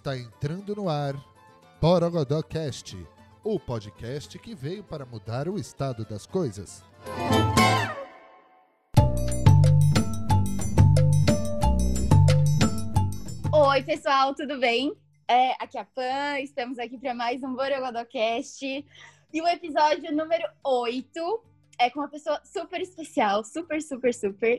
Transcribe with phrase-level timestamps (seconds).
[0.00, 1.14] Está entrando no ar
[1.78, 2.96] Borogodó Cast,
[3.44, 6.82] o podcast que veio para mudar o estado das coisas.
[13.52, 14.96] Oi, pessoal, tudo bem?
[15.28, 18.64] É, aqui é a Pan, estamos aqui para mais um Borogodó Cast.
[18.64, 21.44] E o episódio número 8
[21.78, 24.58] é com uma pessoa super especial, super, super, super.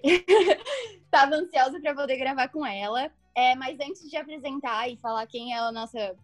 [1.10, 3.12] Tava ansiosa para poder gravar com ela.
[3.36, 6.16] É, mas antes de apresentar e falar quem é a nossa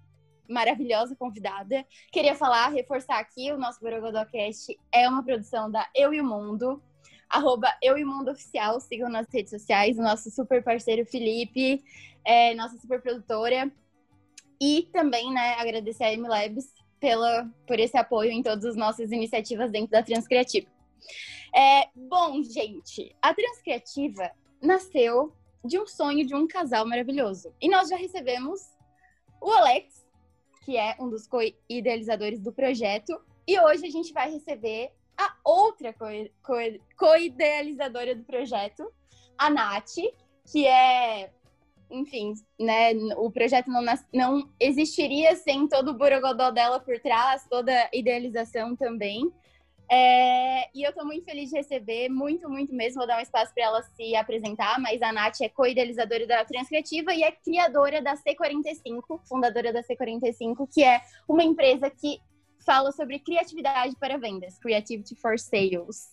[0.48, 6.22] maravilhosa convidada, queria falar, reforçar aqui, o nosso Borogodocast é uma produção da Eu e
[6.22, 6.82] o Mundo,
[7.30, 11.84] arroba Eu e Mundo Oficial, sigam nas redes sociais, o nosso super parceiro Felipe,
[12.26, 13.72] é, nossa super produtora,
[14.60, 19.72] e também, né, agradecer a MLabs pela, por esse apoio em todas as nossas iniciativas
[19.72, 20.68] dentro da Transcriativa.
[21.56, 25.34] É, bom, gente, a Transcriativa nasceu
[25.68, 27.54] de um sonho de um casal maravilhoso.
[27.62, 28.62] E nós já recebemos
[29.42, 30.08] o Alex,
[30.66, 35.96] que é um dos co-idealizadores do projeto, e hoje a gente vai receber a outra
[36.98, 38.92] co-idealizadora do projeto,
[39.38, 39.96] a Nath,
[40.52, 41.32] que é,
[41.90, 47.72] enfim, né, o projeto não, não existiria sem todo o borogodó dela por trás, toda
[47.72, 49.32] a idealização também.
[49.90, 53.00] É, e eu estou muito feliz de receber, muito, muito mesmo.
[53.00, 57.14] Vou dar um espaço para ela se apresentar, mas a Nath é co-idealizadora da Transcriativa
[57.14, 62.20] e é criadora da C45, fundadora da C45, que é uma empresa que
[62.66, 66.12] fala sobre criatividade para vendas, Creativity for Sales.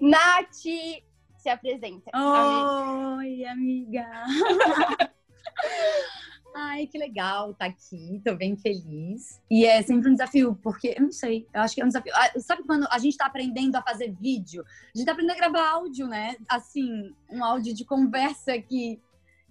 [0.00, 2.10] Nath, se apresenta.
[2.12, 4.04] Oi, amiga!
[4.04, 5.12] amiga.
[6.54, 9.40] Ai, que legal tá aqui, tô bem feliz.
[9.50, 12.12] E é sempre um desafio, porque eu não sei, eu acho que é um desafio.
[12.14, 14.64] Ah, sabe quando a gente tá aprendendo a fazer vídeo?
[14.94, 16.36] A gente tá aprendendo a gravar áudio, né?
[16.48, 19.00] Assim, um áudio de conversa que.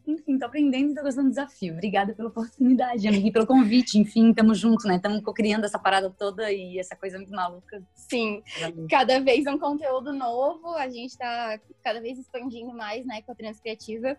[0.06, 1.74] Enfim, tô aprendendo e tô gostando do desafio.
[1.74, 4.00] Obrigada pela oportunidade, amiga, e pelo convite.
[4.00, 4.96] Enfim, tamo junto, né?
[4.96, 7.84] Estamos criando essa parada toda e essa coisa muito maluca.
[7.94, 8.42] Sim,
[8.90, 13.36] cada vez um conteúdo novo, a gente tá cada vez expandindo mais, né, com a
[13.36, 14.18] Transcriativa.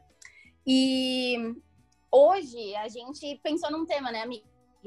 [0.65, 1.57] E
[2.13, 4.45] hoje a gente pensou num tema, né, amiga,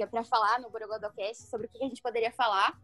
[0.10, 2.80] para falar no Borogodocast sobre o que a gente poderia falar.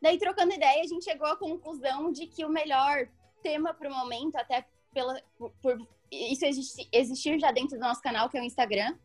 [0.00, 3.08] Daí, trocando ideia, a gente chegou à conclusão de que o melhor
[3.42, 5.20] tema para o momento, até pela,
[5.60, 5.76] por,
[6.10, 6.44] isso
[6.92, 8.96] existir já dentro do nosso canal, que é o Instagram,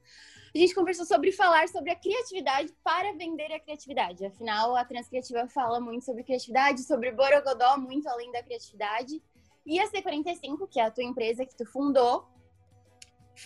[0.54, 4.26] a gente conversou sobre falar sobre a criatividade para vender a criatividade.
[4.26, 9.24] Afinal, a Transcriativa fala muito sobre criatividade, sobre Borogodó, muito além da criatividade.
[9.66, 12.28] E a C45, que é a tua empresa que tu fundou,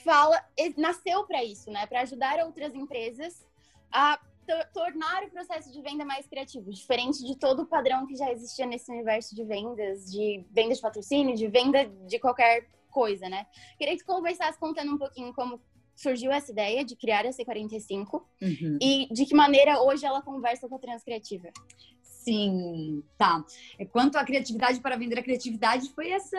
[0.04, 0.44] fala
[0.78, 1.86] nasceu para isso, né?
[1.86, 3.46] Para ajudar outras empresas
[3.92, 4.20] a
[4.74, 8.66] tornar o processo de venda mais criativo, diferente de todo o padrão que já existia
[8.66, 13.48] nesse universo de vendas, de venda de patrocínio, de venda de qualquer coisa, né?
[13.78, 15.60] Queria que tu conversasse contando um pouquinho como
[15.96, 18.78] surgiu essa ideia de criar a C45 uhum.
[18.82, 21.50] e de que maneira hoje ela conversa com a Transcriativa.
[22.02, 23.44] Sim, tá.
[23.92, 26.38] Quanto à criatividade para vender a criatividade, foi essa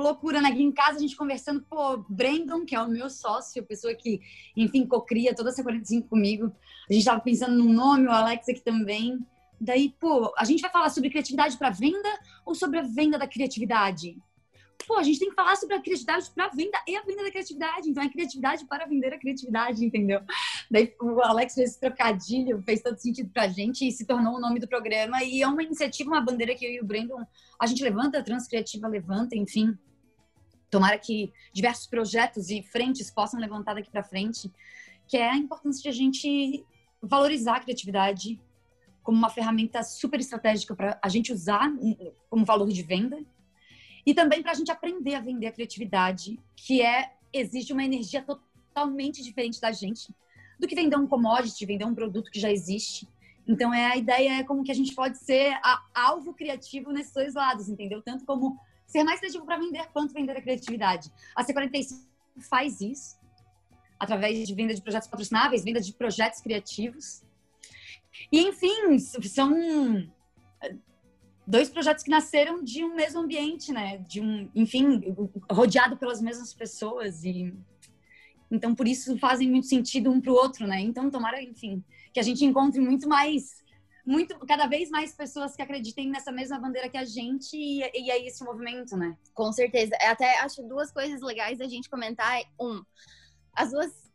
[0.00, 0.48] loucura, né?
[0.48, 4.20] Aqui em casa a gente conversando, pô, Brandon, que é o meu sócio, pessoa que,
[4.56, 6.52] enfim, cocria toda essa 45 comigo.
[6.88, 9.18] A gente tava pensando num nome, o Alex aqui também.
[9.60, 12.08] Daí, pô, a gente vai falar sobre criatividade para venda
[12.44, 14.16] ou sobre a venda da criatividade?
[14.86, 17.30] Pô, a gente tem que falar sobre a criatividade para venda e a venda da
[17.30, 17.88] criatividade.
[17.88, 20.20] Então, é criatividade para vender a criatividade, entendeu?
[20.70, 24.40] Daí, o Alex fez esse trocadilho, fez todo sentido pra gente e se tornou o
[24.40, 25.24] nome do programa.
[25.24, 27.26] E é uma iniciativa, uma bandeira que eu e o Brandon,
[27.58, 29.76] a gente levanta, a Transcriativa levanta, enfim.
[30.76, 34.52] Tomara que diversos projetos e frentes possam levantar daqui para frente,
[35.08, 36.66] que é a importância de a gente
[37.00, 38.38] valorizar a criatividade
[39.02, 41.72] como uma ferramenta super estratégica para a gente usar
[42.28, 43.18] como valor de venda
[44.04, 48.20] e também para a gente aprender a vender a criatividade, que é exige uma energia
[48.20, 50.14] totalmente diferente da gente
[50.60, 53.08] do que vender um commodity, vender um produto que já existe.
[53.48, 57.14] Então é a ideia é como que a gente pode ser a, alvo criativo nesses
[57.14, 58.02] dois lados, entendeu?
[58.02, 61.10] Tanto como ser mais criativo para vender quanto vender a criatividade.
[61.34, 61.98] A C45
[62.48, 63.16] faz isso
[63.98, 67.22] através de venda de projetos patrocináveis, venda de projetos criativos.
[68.30, 69.54] E, enfim, são
[71.46, 73.98] dois projetos que nasceram de um mesmo ambiente, né?
[73.98, 75.14] De um, enfim,
[75.50, 77.54] rodeado pelas mesmas pessoas e
[78.48, 80.80] então por isso fazem muito sentido um para o outro, né?
[80.80, 81.82] Então tomara, enfim,
[82.12, 83.64] que a gente encontre muito mais
[84.06, 88.10] muito, cada vez mais pessoas que acreditem nessa mesma bandeira que a gente e, e
[88.10, 89.16] é esse movimento, né?
[89.34, 89.96] Com certeza.
[90.00, 92.40] Até acho duas coisas legais da gente comentar.
[92.60, 92.82] Um,
[93.52, 94.06] as duas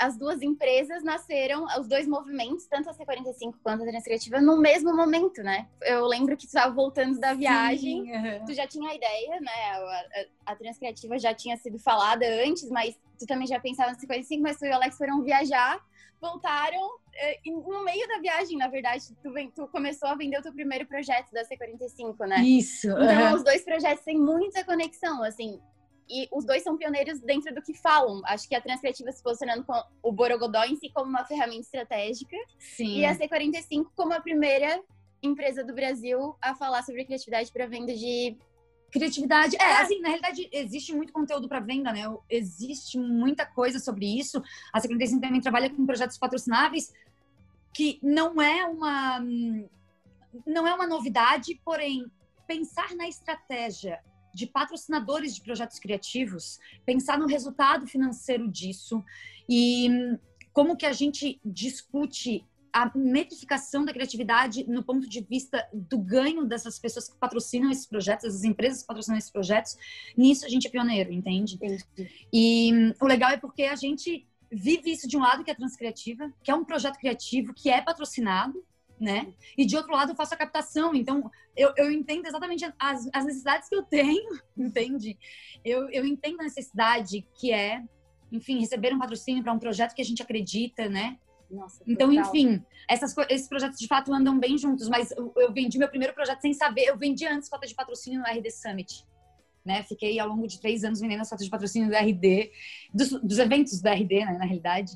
[0.00, 4.96] as duas empresas nasceram, os dois movimentos, tanto a C45 quanto a Transcriativa, no mesmo
[4.96, 5.68] momento, né?
[5.82, 8.44] Eu lembro que tu estava voltando da viagem, Sim, uhum.
[8.46, 9.52] tu já tinha a ideia, né?
[9.52, 9.76] A,
[10.46, 14.40] a, a Transcriativa já tinha sido falada antes, mas tu também já pensava na C45,
[14.40, 15.78] mas tu e o Alex foram viajar,
[16.20, 20.42] voltaram, eh, no meio da viagem, na verdade, tu, vem, tu começou a vender o
[20.42, 22.38] teu primeiro projeto da C45, né?
[22.40, 22.88] Isso.
[22.88, 23.34] Então, uhum.
[23.34, 25.60] os dois projetos têm muita conexão, assim
[26.10, 28.20] e os dois são pioneiros dentro do que falam.
[28.24, 32.36] Acho que a Transcriativa se posicionando com o Borogodó em si como uma ferramenta estratégica
[32.58, 32.98] Sim.
[32.98, 34.82] e a C45 como a primeira
[35.22, 38.36] empresa do Brasil a falar sobre criatividade para venda de
[38.90, 39.56] criatividade.
[39.56, 42.02] É, é, assim, na realidade, existe muito conteúdo para venda, né?
[42.28, 44.42] Existe muita coisa sobre isso.
[44.72, 46.92] A C45 também trabalha com projetos patrocináveis,
[47.72, 49.20] que não é uma
[50.46, 52.04] não é uma novidade, porém
[52.46, 54.00] pensar na estratégia
[54.32, 59.04] de patrocinadores de projetos criativos, pensar no resultado financeiro disso
[59.48, 59.88] e
[60.52, 66.44] como que a gente discute a metrificação da criatividade no ponto de vista do ganho
[66.44, 69.76] dessas pessoas que patrocinam esses projetos, essas empresas que patrocinam esses projetos,
[70.16, 71.56] nisso a gente é pioneiro, entende?
[71.56, 71.84] Entendi.
[72.32, 75.56] E o legal é porque a gente vive isso de um lado que é a
[75.56, 78.64] Transcriativa, que é um projeto criativo que é patrocinado,
[78.98, 79.32] né?
[79.56, 83.24] E de outro lado eu faço a captação, então eu, eu entendo exatamente as, as
[83.24, 85.18] necessidades que eu tenho, entende?
[85.64, 87.82] Eu, eu entendo a necessidade que é,
[88.30, 91.18] enfim, receber um patrocínio para um projeto que a gente acredita, né?
[91.50, 95.78] Nossa, então, enfim, essas, esses projetos de fato andam bem juntos, mas eu, eu vendi
[95.78, 99.04] meu primeiro projeto sem saber, eu vendi antes cota de patrocínio no RD Summit.
[99.64, 99.82] Né?
[99.82, 102.52] Fiquei ao longo de três anos vendendo as cotas de patrocínio do RD,
[102.94, 104.92] dos, dos eventos do RD, né, na realidade.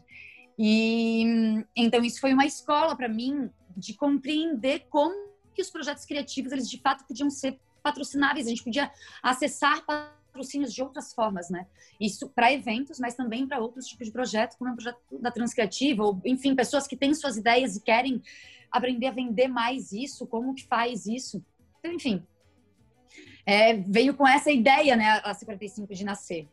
[0.56, 1.24] E
[1.74, 5.14] então isso foi uma escola para mim de compreender como
[5.52, 8.90] que os projetos criativos eles de fato podiam ser patrocináveis, a gente podia
[9.22, 9.84] acessar
[10.34, 11.66] patrocínios de outras formas, né?
[12.00, 15.30] Isso para eventos, mas também para outros tipos de projetos, como é o projeto da
[15.30, 18.20] Transcriativa, ou enfim, pessoas que têm suas ideias e querem
[18.70, 21.42] aprender a vender mais isso, como que faz isso.
[21.78, 22.26] Então, enfim,
[23.46, 26.48] é, veio com essa ideia, né, a 55 de nascer.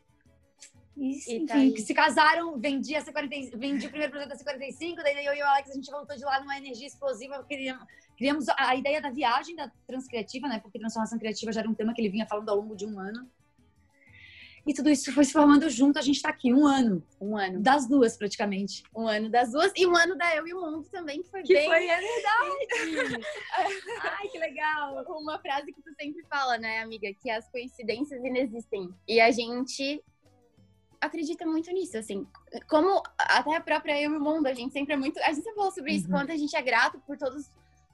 [0.96, 4.36] Isso, e tá enfim, que se casaram, vendi, a C40, vendi o primeiro projeto da
[4.36, 7.84] C45, daí eu e o Alex, a gente voltou de lá numa energia explosiva, queríamos,
[8.16, 11.94] criamos a ideia da viagem da transcriativa, né, porque transformação criativa já era um tema
[11.94, 13.26] que ele vinha falando ao longo de um ano.
[14.66, 17.04] E tudo isso foi se formando junto, a gente está aqui um ano.
[17.20, 17.60] Um ano.
[17.60, 18.84] Das duas, praticamente.
[18.94, 19.72] Um ano das duas.
[19.74, 21.68] E um ano da Eu e o Mundo também, que foi que bem...
[21.68, 23.26] foi, é verdade!
[24.18, 25.04] Ai, que legal!
[25.08, 27.12] Uma frase que tu sempre fala, né, amiga?
[27.20, 28.88] Que as coincidências inexistem.
[29.08, 30.02] E a gente
[31.00, 32.24] acredita muito nisso, assim.
[32.68, 35.18] Como até a própria Eu e o Mundo, a gente sempre é muito.
[35.20, 36.12] A gente sempre falou sobre isso, uhum.
[36.12, 37.50] quanto a gente é grato por todos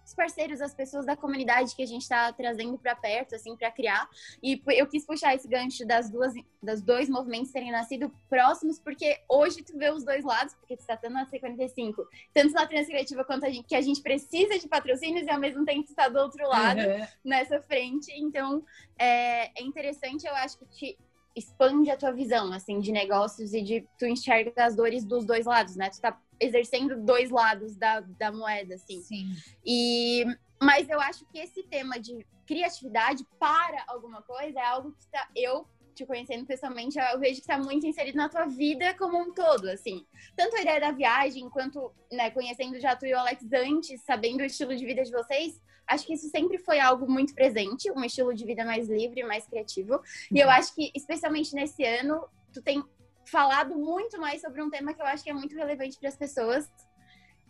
[0.08, 3.70] os parceiros, as pessoas da comunidade que a gente está trazendo para perto, assim, para
[3.70, 4.08] criar.
[4.43, 6.32] E eu quis puxar esse gancho das duas,
[6.62, 10.81] das dois movimentos terem nascido próximos, porque hoje tu vê os dois lados, porque tu
[10.81, 11.94] está tanto na C45,
[12.32, 15.62] tanto na Transcriativa quanto a gente, que a gente precisa de patrocínios e ao mesmo
[15.66, 17.06] tempo tu está do outro lado, uhum.
[17.22, 18.11] nessa frente.
[18.16, 18.64] Então,
[18.99, 20.99] é, é interessante, eu acho que te,
[21.37, 25.44] expande a tua visão, assim, de negócios e de tu enxerga as dores dos dois
[25.44, 25.90] lados, né?
[25.90, 29.00] Tu tá exercendo dois lados da, da moeda, assim.
[29.02, 29.32] Sim.
[29.64, 30.25] E,
[30.61, 35.29] mas eu acho que esse tema de criatividade para alguma coisa é algo que tá,
[35.37, 39.35] eu te conhecendo pessoalmente, eu vejo que está muito inserido na tua vida como um
[39.35, 40.06] todo, assim.
[40.37, 44.40] Tanto a ideia da viagem, quanto, né, conhecendo já tu e o Alex antes, sabendo
[44.40, 48.05] o estilo de vida de vocês, acho que isso sempre foi algo muito presente, um
[48.05, 50.00] estilo de vida mais livre, mais criativo.
[50.31, 50.52] E eu uhum.
[50.52, 52.82] acho que, especialmente nesse ano, tu tem
[53.30, 56.16] falado muito mais sobre um tema que eu acho que é muito relevante para as
[56.16, 56.70] pessoas,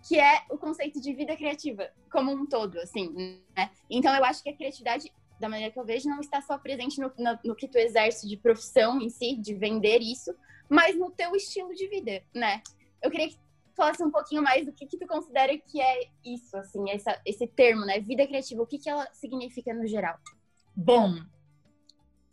[0.07, 3.71] que é o conceito de vida criativa como um todo, assim, né?
[3.91, 7.01] Então eu acho que a criatividade, da maneira que eu vejo, não está só presente
[7.01, 10.35] no, no, no que tu exerce de profissão em si, de vender isso,
[10.69, 12.63] mas no teu estilo de vida, né?
[13.03, 13.39] Eu queria que
[13.77, 17.47] falasse um pouquinho mais do que, que tu considera que é isso, assim, essa, esse
[17.47, 18.01] termo, né?
[18.01, 20.19] Vida criativa, o que, que ela significa no geral?
[20.75, 21.15] Bom,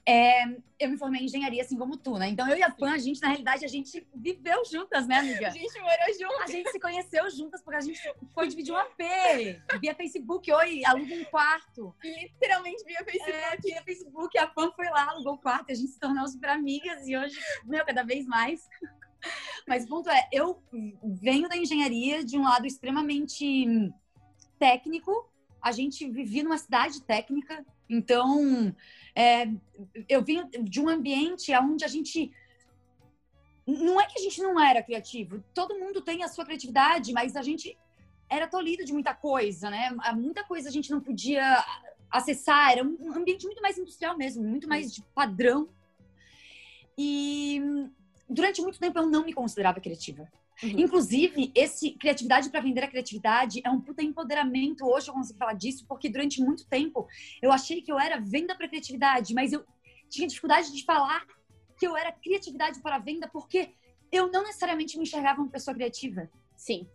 [0.07, 0.45] é,
[0.79, 2.29] eu me formei em engenharia, assim como tu, né?
[2.29, 5.47] Então eu e a Pan, a gente, na realidade, a gente viveu juntas, né, amiga?
[5.47, 6.41] A gente morou juntas.
[6.43, 7.99] A gente se conheceu juntas porque a gente
[8.33, 8.99] foi dividir um AP.
[9.81, 11.95] Via Facebook, oi, aluga um quarto.
[12.03, 13.31] Literalmente via Facebook.
[13.31, 16.49] É, via Facebook, a Pan foi lá, alugou o quarto, a gente se tornou super
[16.49, 17.35] amigas e hoje,
[17.65, 18.67] meu, cada vez mais.
[19.67, 20.61] Mas o ponto é, eu
[21.03, 23.91] venho da engenharia de um lado extremamente
[24.59, 25.27] técnico.
[25.59, 28.75] A gente vivia numa cidade técnica, então
[29.15, 29.47] é,
[30.09, 32.31] eu vim de um ambiente onde a gente
[33.65, 37.35] não é que a gente não era criativo, todo mundo tem a sua criatividade, mas
[37.35, 37.75] a gente
[38.29, 39.89] era tolhido de muita coisa, né?
[40.15, 41.63] Muita coisa a gente não podia
[42.11, 45.67] acessar, era um ambiente muito mais industrial mesmo, muito mais de padrão.
[46.97, 47.61] E
[48.29, 50.31] durante muito tempo eu não me considerava criativa.
[50.63, 50.79] Uhum.
[50.79, 54.85] Inclusive, esse criatividade para vender a criatividade é um puta empoderamento.
[54.85, 57.07] Hoje eu consigo falar disso, porque durante muito tempo
[57.41, 59.65] eu achei que eu era venda para criatividade, mas eu
[60.09, 61.25] tinha dificuldade de falar
[61.77, 63.73] que eu era criatividade para venda, porque
[64.11, 66.29] eu não necessariamente me enxergava uma pessoa criativa.
[66.55, 66.87] Sim.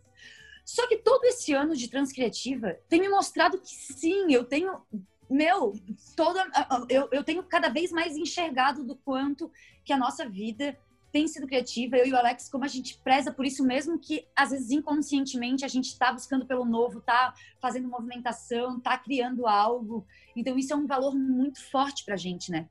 [0.65, 4.81] Só que todo esse ano de transcriativa tem me mostrado que sim, eu tenho.
[5.29, 5.73] Meu,
[6.15, 6.45] toda,
[6.89, 9.49] eu, eu tenho cada vez mais enxergado do quanto
[9.85, 10.77] que a nossa vida
[11.11, 11.97] tem sido criativa.
[11.97, 15.65] Eu e o Alex, como a gente preza por isso mesmo, que às vezes inconscientemente
[15.65, 20.05] a gente está buscando pelo novo, está fazendo movimentação, está criando algo.
[20.35, 22.67] Então isso é um valor muito forte para a gente, né?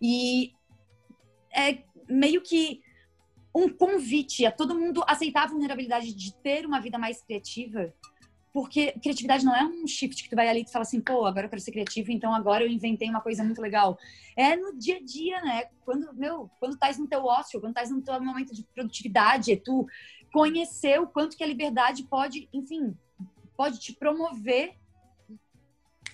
[0.00, 0.52] E
[1.54, 2.82] é meio que
[3.54, 7.92] um convite a todo mundo aceitar a vulnerabilidade de ter uma vida mais criativa,
[8.52, 11.24] porque criatividade não é um shift que tu vai ali e tu fala assim, pô,
[11.24, 13.98] agora eu quero ser criativo, então agora eu inventei uma coisa muito legal.
[14.36, 15.64] É no dia a dia, né?
[15.84, 19.56] Quando, meu, quando estás no teu ócio, quando estás no teu momento de produtividade, é
[19.56, 19.86] tu
[20.32, 22.94] conhecer o quanto que a liberdade pode, enfim,
[23.56, 24.76] pode te promover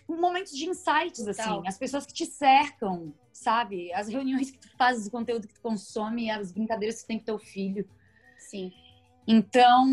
[0.09, 3.93] momentos de insights, assim, as pessoas que te cercam, sabe?
[3.93, 7.19] As reuniões que tu fazes, o conteúdo que tu consome, as brincadeiras que tu tem
[7.19, 7.89] com teu filho.
[8.39, 8.73] Sim.
[9.27, 9.87] Então,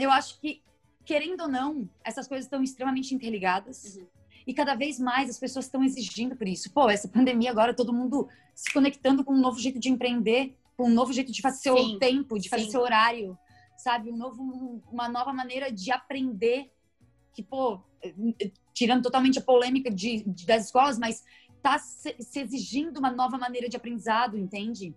[0.00, 0.62] eu acho que,
[1.08, 3.96] querendo ou não, essas coisas estão extremamente interligadas.
[3.96, 4.06] Uhum.
[4.46, 6.70] E cada vez mais as pessoas estão exigindo por isso.
[6.70, 10.84] Pô, essa pandemia agora, todo mundo se conectando com um novo jeito de empreender, com
[10.84, 11.98] um novo jeito de fazer seu Sim.
[11.98, 12.72] tempo, de fazer Sim.
[12.72, 13.38] seu horário,
[13.78, 14.12] sabe?
[14.12, 16.70] Um novo, uma nova maneira de aprender.
[17.32, 17.80] Que, pô,
[18.74, 21.24] tirando totalmente a polêmica de, de das escolas, mas
[21.62, 24.94] tá se, se, exigindo uma nova maneira de aprendizado, entende?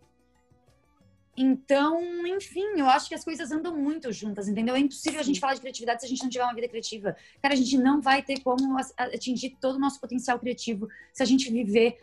[1.36, 4.76] Então, enfim, eu acho que as coisas andam muito juntas, entendeu?
[4.76, 7.16] É impossível a gente falar de criatividade se a gente não tiver uma vida criativa.
[7.42, 11.26] Cara, a gente não vai ter como atingir todo o nosso potencial criativo se a
[11.26, 11.98] gente viver,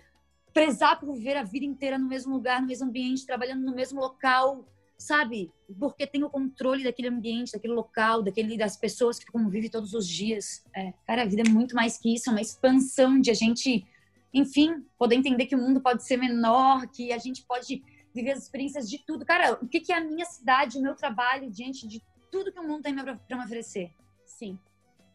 [0.53, 4.01] prezar por viver a vida inteira no mesmo lugar, no mesmo ambiente, trabalhando no mesmo
[4.01, 4.67] local,
[4.97, 5.53] sabe?
[5.79, 10.09] Porque tem o controle daquele ambiente, daquele local, daquele das pessoas que convivem todos os
[10.09, 10.65] dias.
[10.75, 13.87] É, cara, a vida é muito mais que isso, é uma expansão de a gente,
[14.33, 17.83] enfim, poder entender que o mundo pode ser menor, que a gente pode
[18.19, 19.25] viver as experiências de tudo.
[19.25, 22.59] Cara, o que, que é a minha cidade, o meu trabalho diante de tudo que
[22.59, 23.93] o mundo tem para me oferecer?
[24.27, 24.59] Sim.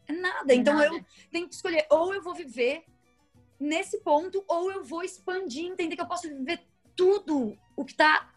[0.06, 0.52] É nada.
[0.52, 0.86] É então nada.
[0.86, 2.84] eu tenho que escolher ou eu vou viver
[3.58, 6.60] nesse ponto ou eu vou expandir, entender que eu posso viver
[6.96, 8.32] tudo o que está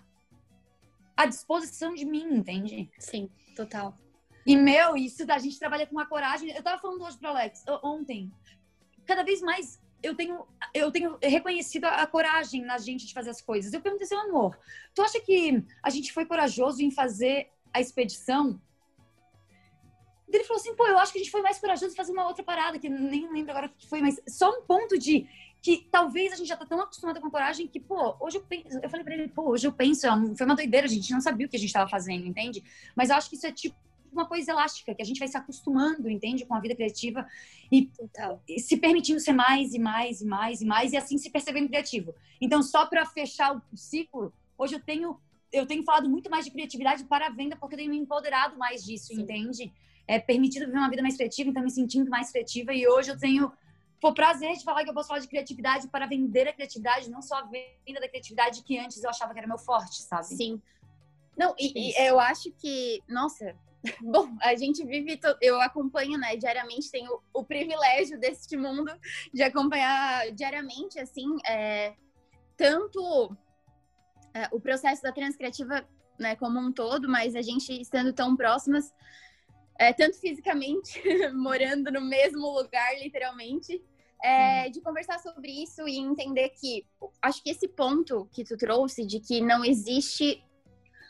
[1.16, 2.90] à disposição de mim, entende?
[3.00, 3.98] Sim, total.
[4.46, 6.50] E, meu, isso da gente trabalha com a coragem.
[6.52, 8.32] Eu tava falando hoje pro Alex, ontem.
[9.06, 13.42] Cada vez mais eu tenho, eu tenho reconhecido a, coragem na gente de fazer as
[13.42, 13.74] coisas.
[13.74, 14.58] Eu perguntei, seu amor,
[14.94, 18.62] tu acha que a gente foi corajoso em fazer a expedição?
[20.28, 22.28] Ele falou assim, pô, eu acho que a gente foi mais corajoso em fazer uma
[22.28, 25.28] outra parada, que nem lembro agora o que foi, mas só um ponto de
[25.62, 28.78] que talvez a gente já tá tão acostumado com coragem que, pô, hoje eu penso,
[28.82, 31.22] eu falei pra ele, pô, hoje eu penso, é foi uma doideira, a gente não
[31.22, 32.64] sabia o que a gente tava fazendo, entende?
[32.96, 33.76] Mas eu acho que isso é tipo
[34.12, 36.46] uma coisa elástica, que a gente vai se acostumando, entende?
[36.46, 37.28] Com a vida criativa
[37.72, 37.90] e,
[38.48, 41.68] e se permitindo ser mais e mais e mais e mais e assim se percebendo
[41.68, 42.14] criativo.
[42.40, 45.20] Então, só para fechar o ciclo, hoje eu tenho
[45.52, 48.58] eu tenho falado muito mais de criatividade para a venda porque eu tenho me empoderado
[48.58, 49.22] mais disso, Sim.
[49.22, 49.72] entende?
[50.06, 53.18] É permitido viver uma vida mais criativa, então me sentindo mais criativa e hoje eu
[53.18, 53.52] tenho
[54.00, 57.22] Pô, prazer de falar que eu posso falar de criatividade para vender a criatividade, não
[57.22, 60.26] só a venda da criatividade que antes eu achava que era meu forte, sabe?
[60.26, 60.62] Sim.
[61.36, 63.56] Não, e, e eu acho que, nossa,
[64.02, 68.92] bom, a gente vive, eu acompanho, né, diariamente, tenho o privilégio deste mundo
[69.34, 71.94] de acompanhar diariamente, assim, é,
[72.56, 73.36] tanto
[74.34, 75.88] é, o processo da transcriativa,
[76.20, 78.94] né, como um todo, mas a gente estando tão próximas,
[79.80, 81.02] é, tanto fisicamente,
[81.34, 83.84] morando no mesmo lugar, literalmente,
[84.24, 84.72] é, uhum.
[84.72, 86.86] de conversar sobre isso e entender que
[87.22, 90.44] acho que esse ponto que tu trouxe de que não existe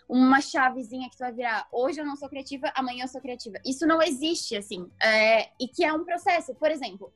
[0.07, 3.57] uma chavezinha que tu vai virar hoje eu não sou criativa, amanhã eu sou criativa.
[3.65, 4.89] Isso não existe, assim.
[5.03, 6.55] É, e que é um processo.
[6.55, 7.13] Por exemplo,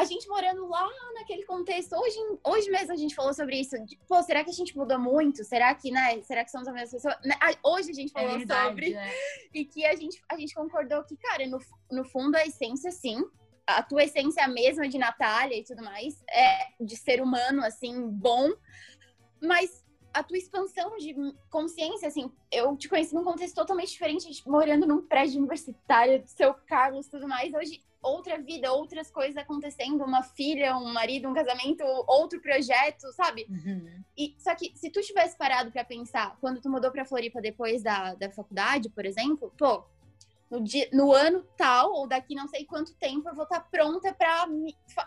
[0.00, 3.78] a gente morando lá naquele contexto, hoje, hoje mesmo a gente falou sobre isso.
[3.84, 5.44] De, Pô, será que a gente mudou muito?
[5.44, 6.20] Será que, né?
[6.22, 7.16] Será que somos as mesmas pessoas?
[7.24, 8.94] Né, hoje a gente falou é verdade, sobre.
[8.94, 9.14] É.
[9.52, 11.58] E que a gente, a gente concordou que, cara, no,
[11.90, 13.22] no fundo a essência, sim.
[13.66, 16.22] A tua essência é a mesma de Natália e tudo mais.
[16.30, 18.50] É de ser humano, assim, bom.
[19.40, 19.79] Mas
[20.12, 21.14] a tua expansão de
[21.48, 27.08] consciência, assim, eu te conheci num contexto totalmente diferente, morando num prédio universitário, seu Carlos
[27.08, 27.52] tudo mais.
[27.54, 33.46] Hoje outra vida, outras coisas acontecendo, uma filha, um marido, um casamento, outro projeto, sabe?
[33.48, 34.02] Uhum.
[34.16, 37.82] E só que se tu tivesse parado para pensar, quando tu mudou para Floripa depois
[37.82, 39.84] da, da faculdade, por exemplo, pô,
[40.50, 43.68] no, dia, no ano tal ou daqui não sei quanto tempo eu vou estar tá
[43.70, 44.48] pronta para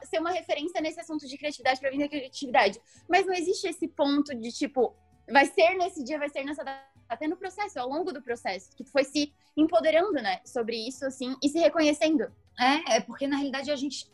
[0.03, 2.79] ser uma referência nesse assunto de criatividade para vender criatividade.
[3.09, 4.95] Mas não existe esse ponto de tipo,
[5.29, 8.69] vai ser nesse dia, vai ser nessa data até no processo, ao longo do processo,
[8.75, 12.23] que tu foi se empoderando, né, sobre isso, assim, e se reconhecendo.
[12.59, 14.11] É, é porque na realidade a gente.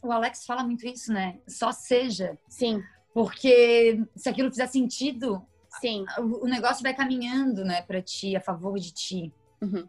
[0.00, 1.40] O Alex fala muito isso, né?
[1.48, 2.38] Só seja.
[2.48, 2.82] Sim.
[3.12, 5.44] Porque se aquilo fizer sentido,
[5.80, 6.04] Sim.
[6.18, 9.34] o negócio vai caminhando, né, para ti, a favor de ti.
[9.60, 9.88] Uhum.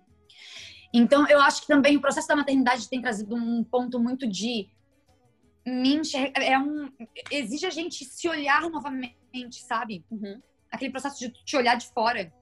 [0.94, 4.70] Então, eu acho que também o processo da maternidade tem trazido um ponto muito de
[5.66, 6.02] me.
[6.36, 6.92] É um,
[7.30, 10.04] exige a gente se olhar novamente, sabe?
[10.10, 10.42] Uhum.
[10.72, 12.34] Aquele processo de te olhar de fora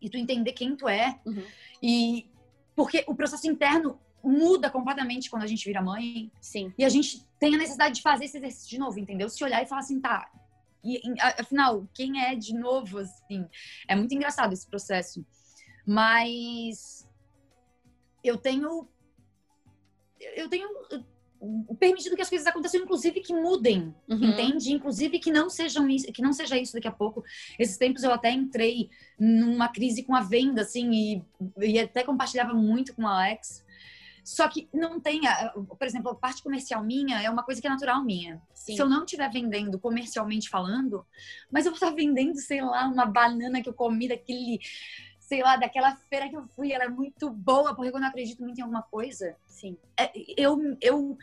[0.00, 1.18] e tu entender quem tu é.
[1.26, 1.44] Uhum.
[1.82, 2.30] E
[2.76, 6.30] porque o processo interno muda completamente quando a gente vira mãe.
[6.40, 6.72] Sim.
[6.78, 9.28] E a gente tem a necessidade de fazer esse exercício de novo, entendeu?
[9.28, 10.30] Se olhar e falar assim, tá.
[10.84, 11.00] E,
[11.38, 13.46] afinal, quem é de novo, assim?
[13.88, 15.24] É muito engraçado esse processo.
[15.86, 17.07] Mas
[18.28, 18.88] eu tenho.
[20.36, 20.68] Eu tenho
[21.78, 24.24] permitido que as coisas aconteçam, inclusive que mudem, uhum.
[24.24, 24.72] entende?
[24.72, 27.22] Inclusive que não sejam isso, que não seja isso daqui a pouco.
[27.58, 31.22] Esses tempos eu até entrei numa crise com a venda, assim, e,
[31.58, 33.64] e até compartilhava muito com a Alex.
[34.24, 35.22] Só que não tem,
[35.54, 38.42] por exemplo, a parte comercial minha é uma coisa que é natural minha.
[38.52, 38.74] Sim.
[38.74, 41.06] Se eu não estiver vendendo comercialmente falando,
[41.50, 44.60] mas eu vou estar vendendo, sei lá, uma banana que eu comi daquele
[45.28, 48.42] sei lá, daquela feira que eu fui, ela é muito boa, porque quando eu acredito
[48.42, 51.18] muito em alguma coisa, sim, é, eu, eu,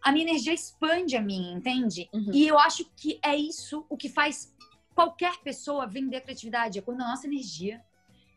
[0.00, 2.08] a minha energia expande a mim, entende?
[2.14, 2.30] Uhum.
[2.32, 4.56] E eu acho que é isso o que faz
[4.94, 7.84] qualquer pessoa vender a criatividade, é quando a nossa energia,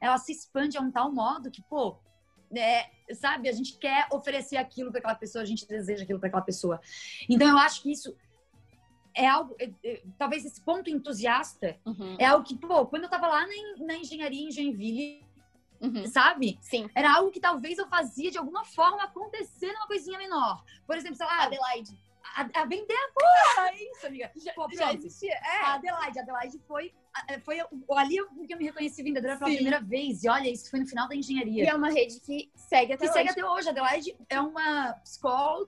[0.01, 1.97] ela se expande a um tal modo que, pô,
[2.53, 6.27] é, sabe, a gente quer oferecer aquilo para aquela pessoa, a gente deseja aquilo para
[6.27, 6.81] aquela pessoa.
[7.29, 8.13] Então eu acho que isso
[9.15, 12.15] é algo, é, é, talvez esse ponto entusiasta uhum.
[12.20, 15.24] é algo que, pô, quando eu tava lá na, na engenharia em Joinville,
[15.82, 16.08] uhum.
[16.08, 16.58] sabe?
[16.62, 16.89] Sim.
[16.96, 20.63] Era algo que talvez eu fazia de alguma forma acontecer numa coisinha menor.
[20.88, 21.43] Por exemplo, sei lá.
[21.43, 21.98] Adelaide.
[22.35, 24.31] A, a vender a porra, é isso, amiga.
[24.35, 25.33] Já, pô, já existia.
[25.33, 25.65] É.
[25.65, 26.93] A Adelaide, a Adelaide foi,
[27.43, 27.59] foi
[27.95, 29.55] ali que eu me reconheci vendedora pela Sim.
[29.57, 30.23] primeira vez.
[30.23, 31.63] E olha, isso foi no final da engenharia.
[31.63, 33.13] E é uma rede que segue até que hoje.
[33.13, 33.67] segue até hoje.
[33.67, 35.67] A Adelaide é uma escola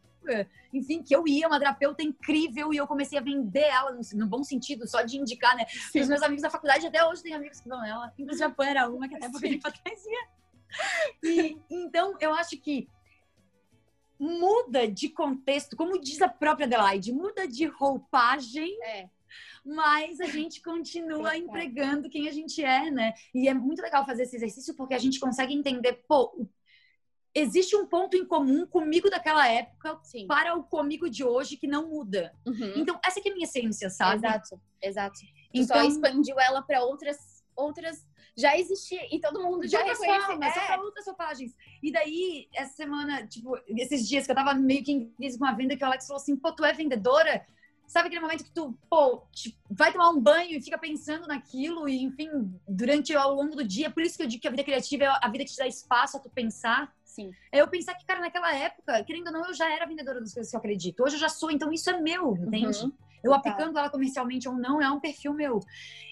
[0.74, 4.28] enfim, que eu ia, uma terapeuta incrível, e eu comecei a vender ela, no, no
[4.28, 5.66] bom sentido, só de indicar, né?
[5.68, 6.02] Sim.
[6.02, 8.12] Os meus amigos da faculdade, até hoje tem amigos que vão nela.
[8.18, 10.04] Inclusive a Pan era uma, que até pouco tempo atrás
[11.24, 12.88] E, então, eu acho que
[14.20, 18.78] muda de contexto, como diz a própria Adelaide, muda de roupagem.
[18.84, 19.10] É
[19.66, 23.14] mas a gente continua empregando quem a gente é, né?
[23.34, 26.48] E é muito legal fazer esse exercício porque a gente consegue entender, pô,
[27.34, 30.28] existe um ponto em comum comigo daquela época Sim.
[30.28, 32.34] para o comigo de hoje que não muda.
[32.46, 32.74] Uhum.
[32.78, 34.26] Então, essa que é a minha essência, sabe?
[34.26, 35.20] Exato, exato.
[35.54, 38.06] então, só expandiu ela para outras outras
[38.38, 40.60] já existia e todo mundo já reconhece, formas, é.
[40.60, 41.56] só para outras roupagens.
[41.82, 45.46] E daí, essa semana, tipo, esses dias que eu tava meio que em crise com
[45.46, 47.46] a venda, que o Alex falou assim, pô, tu é vendedora?
[47.88, 49.24] Sabe aquele momento que tu, pô,
[49.70, 52.30] vai tomar um banho e fica pensando naquilo e, enfim,
[52.68, 53.92] durante ao longo do dia.
[53.92, 55.68] Por isso que eu digo que a vida criativa é a vida que te dá
[55.68, 56.92] espaço a tu pensar.
[57.04, 57.32] Sim.
[57.52, 60.34] É eu pensar que, cara, naquela época, querendo ou não, eu já era vendedora das
[60.34, 61.02] coisas que eu acredito.
[61.02, 62.84] Hoje eu já sou, então isso é meu, entende?
[62.84, 62.92] Uhum.
[63.26, 65.60] Eu aplicando ela comercialmente ou não, é um perfil meu.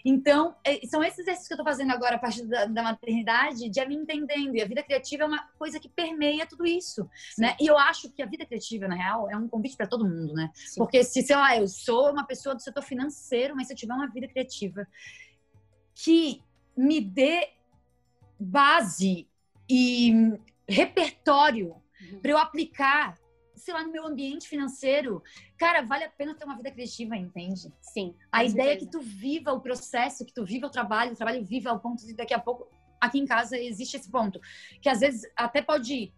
[0.03, 3.69] Então, é, são esses exercícios que eu tô fazendo agora a partir da, da, maternidade,
[3.69, 4.55] de me entendendo.
[4.55, 7.43] E a vida criativa é uma coisa que permeia tudo isso, Sim.
[7.43, 7.55] né?
[7.61, 10.33] E eu acho que a vida criativa, na real, é um convite para todo mundo,
[10.33, 10.49] né?
[10.55, 10.79] Sim.
[10.79, 13.93] Porque se, sei lá, eu sou uma pessoa do setor financeiro, mas se eu tiver
[13.93, 14.87] uma vida criativa
[15.93, 16.41] que
[16.75, 17.49] me dê
[18.39, 19.27] base
[19.69, 20.33] e
[20.67, 22.19] repertório uhum.
[22.19, 23.15] para eu aplicar,
[23.63, 25.23] sei lá, no meu ambiente financeiro,
[25.57, 27.73] cara, vale a pena ter uma vida criativa, entende?
[27.79, 28.13] Sim.
[28.29, 31.45] A ideia é que tu viva o processo, que tu viva o trabalho, o trabalho
[31.45, 32.67] viva ao ponto de daqui a pouco,
[32.99, 34.37] aqui em casa existe esse ponto,
[34.81, 36.13] que às vezes até pode,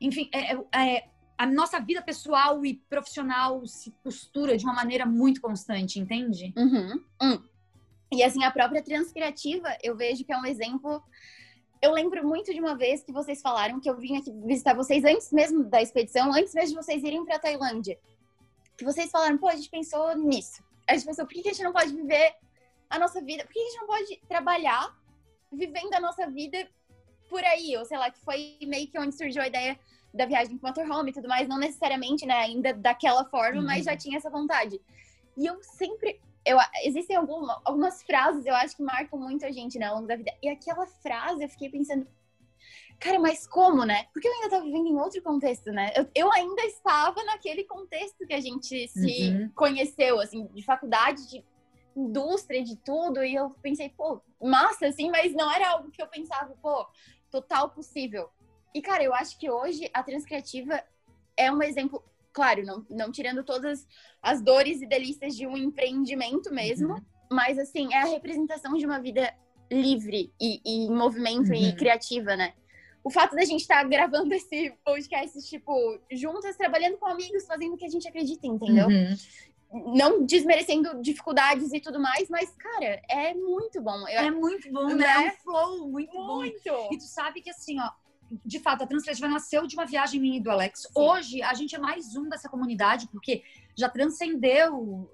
[0.00, 1.08] enfim, é, é, é
[1.38, 6.52] a nossa vida pessoal e profissional se costura de uma maneira muito constante, entende?
[6.56, 7.04] Uhum.
[7.22, 7.42] Hum.
[8.10, 11.00] E assim, a própria Transcriativa, eu vejo que é um exemplo
[11.80, 15.04] eu lembro muito de uma vez que vocês falaram que eu vim aqui visitar vocês
[15.04, 17.98] antes mesmo da expedição, antes mesmo de vocês irem para Tailândia.
[18.76, 20.62] Que vocês falaram, pô, a gente pensou nisso.
[20.88, 22.34] A gente pensou, por que a gente não pode viver
[22.90, 23.44] a nossa vida?
[23.44, 24.96] Por que a gente não pode trabalhar
[25.52, 26.68] vivendo a nossa vida
[27.28, 27.76] por aí?
[27.76, 29.78] Ou sei lá, que foi meio que onde surgiu a ideia
[30.12, 33.66] da viagem com o motorhome e tudo mais, não necessariamente, né, ainda daquela forma, uhum.
[33.66, 34.80] mas já tinha essa vontade.
[35.36, 39.78] E eu sempre eu, existem alguma, algumas frases, eu acho, que marcam muito a gente,
[39.78, 40.32] né, ao longo da vida.
[40.42, 42.06] E aquela frase, eu fiquei pensando,
[42.98, 44.06] cara, mas como, né?
[44.12, 45.92] Porque eu ainda estava vivendo em outro contexto, né?
[45.94, 49.50] Eu, eu, ainda estava naquele contexto que a gente se uhum.
[49.54, 51.44] conheceu, assim, de faculdade, de
[51.94, 53.22] indústria, de tudo.
[53.22, 56.86] E eu pensei, pô, massa, assim, mas não era algo que eu pensava, pô,
[57.30, 58.30] total possível.
[58.74, 60.82] E, cara, eu acho que hoje a Transcriativa
[61.36, 62.02] é um exemplo
[62.38, 63.84] claro, não, não tirando todas
[64.22, 67.00] as dores e delícias de um empreendimento mesmo, uhum.
[67.32, 69.34] mas assim, é a representação de uma vida
[69.68, 71.76] livre e, e em movimento e Uhum.
[71.76, 72.52] criativa, né?
[73.02, 75.72] O fato da gente estar gravando esse podcast, tipo,
[76.12, 78.86] juntas, trabalhando com amigos, fazendo o que a gente acredita, entendeu?
[78.86, 79.96] Uhum.
[79.96, 83.98] Não desmerecendo dificuldades e tudo mais, mas, cara, é muito bom.
[84.08, 84.94] Eu, É muito bom, né?
[84.94, 85.26] Né?
[85.26, 86.36] É um flow muito, bom.
[86.36, 86.70] muito!
[86.92, 87.90] E tu sabe que assim, ó,
[88.44, 90.88] de fato, a Transcriativa nasceu de uma viagem minha e do Alex.
[90.94, 93.42] Hoje, a gente é mais um dessa comunidade, porque
[93.76, 95.10] já transcendeu,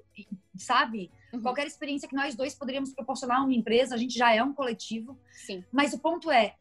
[0.57, 1.11] sabe?
[1.33, 1.43] Uhum.
[1.43, 4.53] Qualquer experiência que nós dois poderíamos proporcionar a uma empresa, a gente já é um
[4.53, 5.19] coletivo.
[5.33, 6.55] Sim, Mas o ponto é,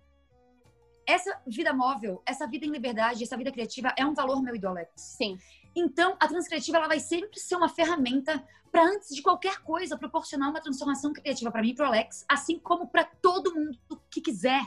[1.07, 4.59] essa vida móvel, essa vida em liberdade, essa vida criativa é um valor meu e
[4.59, 4.91] do Alex.
[4.95, 5.37] sim,
[5.75, 10.49] Então, a transcriativa ela vai sempre ser uma ferramenta para antes de qualquer coisa proporcionar
[10.49, 13.77] uma transformação criativa para mim e para o Alex, assim como para todo mundo
[14.09, 14.63] que quiser,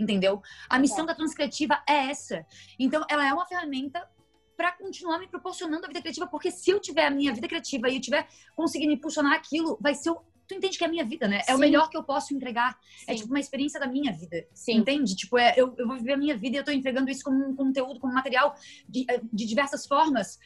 [0.00, 0.42] entendeu?
[0.68, 2.44] A missão da transcriativa é essa.
[2.78, 4.08] Então, ela é uma ferramenta
[4.56, 7.88] para continuar me proporcionando a vida criativa, porque se eu tiver a minha vida criativa
[7.88, 11.04] e eu tiver conseguindo impulsionar aquilo, vai ser o Tu entende que é a minha
[11.04, 11.42] vida, né?
[11.46, 11.60] É o Sim.
[11.60, 12.76] melhor que eu posso entregar.
[13.06, 14.44] É sim, tipo uma experiência da minha vida.
[14.52, 14.78] sim.
[14.78, 15.14] Entende?
[15.14, 17.48] Tipo, é, eu, eu vou viver a minha vida e eu tô entregando isso como
[17.48, 18.56] um conteúdo, como material
[18.88, 20.40] de, eh, de diversas formas.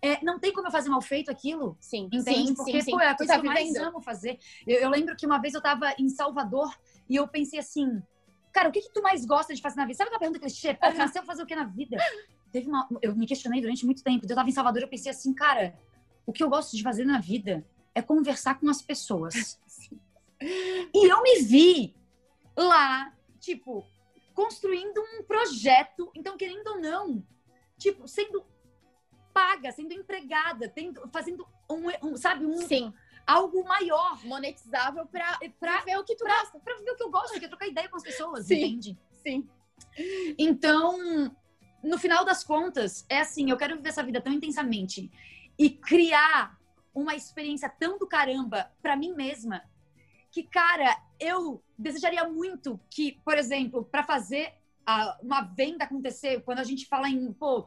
[0.00, 1.76] É, não tem como eu fazer mal feito aquilo.
[1.78, 2.48] Sim, Entende?
[2.48, 4.38] sim, Porque, sim, pô, é a coisa tá que eu mais amo fazer.
[4.66, 6.74] Eu, eu lembro que uma vez eu tava em Salvador
[7.06, 8.02] e eu pensei assim,
[8.52, 9.96] cara, o que que tu mais gosta de fazer na vida?
[9.96, 10.74] Sabe aquela pergunta clichê?
[10.74, 11.96] Pô, tu nasceu pra fazer o que na vida?
[12.52, 14.26] Teve uma, eu me questionei durante muito tempo.
[14.28, 15.74] Eu tava em Salvador eu pensei assim, cara,
[16.26, 19.58] o que eu gosto de fazer na vida é conversar com as pessoas.
[20.42, 21.94] E eu me vi
[22.56, 23.86] lá, tipo,
[24.34, 26.10] construindo um projeto.
[26.14, 27.22] Então, querendo ou não,
[27.78, 28.44] tipo, sendo
[29.32, 32.92] paga, sendo empregada, tendo, fazendo um, um, sabe, um, Sim,
[33.26, 36.58] algo maior monetizável pra, pra, ver o que tu pra, gosta.
[36.60, 38.54] pra viver o que eu gosto, que trocar ideia com as pessoas, Sim.
[38.56, 38.98] entende?
[39.22, 39.48] Sim,
[40.38, 41.34] Então,
[41.82, 45.10] no final das contas, é assim, eu quero viver essa vida tão intensamente
[45.58, 46.58] e criar
[46.94, 49.62] uma experiência tão do caramba pra mim mesma
[50.30, 54.54] que, cara, eu desejaria muito que, por exemplo, pra fazer
[54.86, 57.66] a- uma venda acontecer, quando a gente fala em, pô,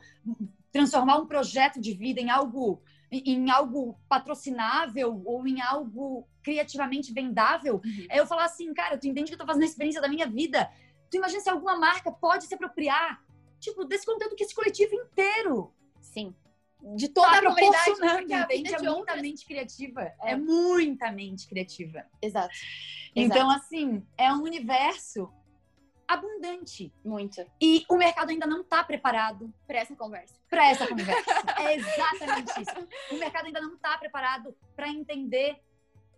[0.71, 2.81] transformar um projeto de vida em algo
[3.19, 8.07] em algo patrocinável ou em algo criativamente vendável, Uhum.
[8.09, 10.27] é eu falar assim, cara, tu entende que eu tô fazendo a experiência da minha
[10.27, 10.69] vida?
[11.09, 13.23] Tu imagina se alguma marca pode se apropriar,
[13.59, 16.35] tipo, desse conteúdo que esse coletivo inteiro sim.
[16.95, 18.73] De toda tá a comunidade, proporcionando, porque a entende?
[18.73, 19.21] É de muita outras...
[19.21, 20.01] mente criativa.
[20.01, 20.31] É.
[20.31, 20.35] É.
[20.35, 22.05] muita mente criativa.
[22.21, 22.53] Exato.
[23.15, 25.31] Então, assim, é um universo
[26.13, 26.91] abundante.
[27.03, 27.45] Muito.
[27.61, 30.35] E o mercado ainda não está preparado Pra essa conversa.
[30.49, 31.11] para essa conversa.
[31.59, 32.87] é exatamente isso.
[33.11, 35.57] O mercado ainda não está preparado para entender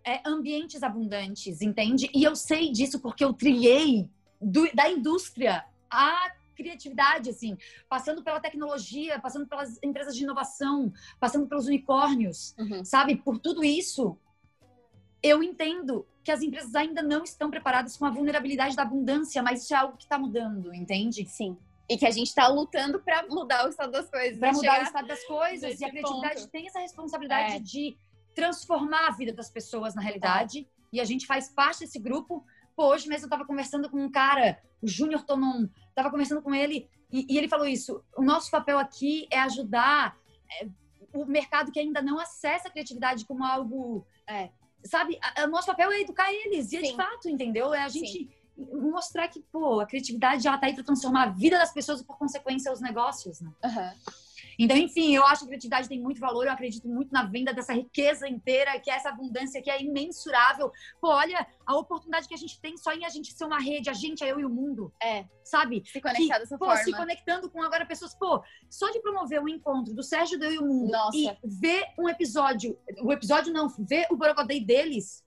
[0.04, 2.10] é, ambientes abundantes, entende?
[2.14, 4.08] E eu sei disso porque eu trilhei
[4.40, 7.58] do- da indústria a criatividade, assim,
[7.90, 12.86] passando pela tecnologia, passando pelas empresas de inovação, passando pelos unicórnios, Uhum.
[12.86, 13.16] sabe?
[13.18, 14.18] Por tudo isso,
[15.22, 19.62] eu entendo que as empresas ainda não estão preparadas com a vulnerabilidade da abundância, mas
[19.62, 21.24] isso é algo que está mudando, entende?
[21.28, 21.56] Sim.
[21.88, 24.40] E que a gente tá lutando pra mudar o estado das coisas.
[24.40, 25.80] Para mudar o estado das coisas.
[25.80, 26.50] E a criatividade ponto.
[26.50, 27.60] tem essa responsabilidade É.
[27.60, 27.96] de
[28.34, 30.68] transformar a vida das pessoas na realidade.
[30.92, 32.44] E a gente faz parte desse grupo.
[32.76, 36.56] Pô, hoje mesmo eu tava conversando com um cara, o Júnior Tonon, tava conversando com
[36.56, 38.04] ele e, e ele falou isso.
[38.18, 40.18] O nosso papel aqui é ajudar
[40.60, 40.68] é,
[41.14, 44.08] o mercado que ainda não acessa a criatividade como algo.
[44.26, 44.50] É.
[44.86, 45.18] Sabe?
[45.22, 46.72] A- a- O nosso papel é educar eles.
[46.72, 46.96] E é de Sim.
[46.96, 47.74] fato, entendeu?
[47.74, 48.06] É a Sim.
[48.06, 52.00] gente mostrar que, pô, a criatividade ela tá aí para transformar a vida das pessoas
[52.02, 53.52] e, por consequência, os negócios, né?
[53.64, 53.94] Aham.
[54.58, 57.54] Então, enfim, eu acho que a criatividade tem muito valor, eu acredito muito na venda
[57.54, 60.72] dessa riqueza inteira, que é essa abundância que é imensurável.
[61.02, 63.90] Pô, olha a oportunidade que a gente tem só em a gente ser uma rede,
[63.90, 65.84] a gente, a eu e o mundo, É, sabe?
[65.86, 66.84] se conectar dessa Pô, forma.
[66.84, 70.52] se conectando com agora pessoas, pô, só de promover um encontro do Sérgio do Eu
[70.54, 71.18] e o Mundo Nossa.
[71.18, 75.24] e ver um episódio, o episódio não, ver o Borogodei deles,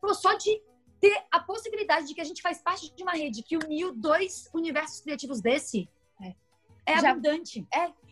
[0.00, 0.60] pô, só de
[1.00, 4.50] ter a possibilidade de que a gente faz parte de uma rede que uniu dois
[4.54, 5.88] universos criativos desse,
[6.22, 6.34] É.
[6.86, 7.66] é Já- abundante.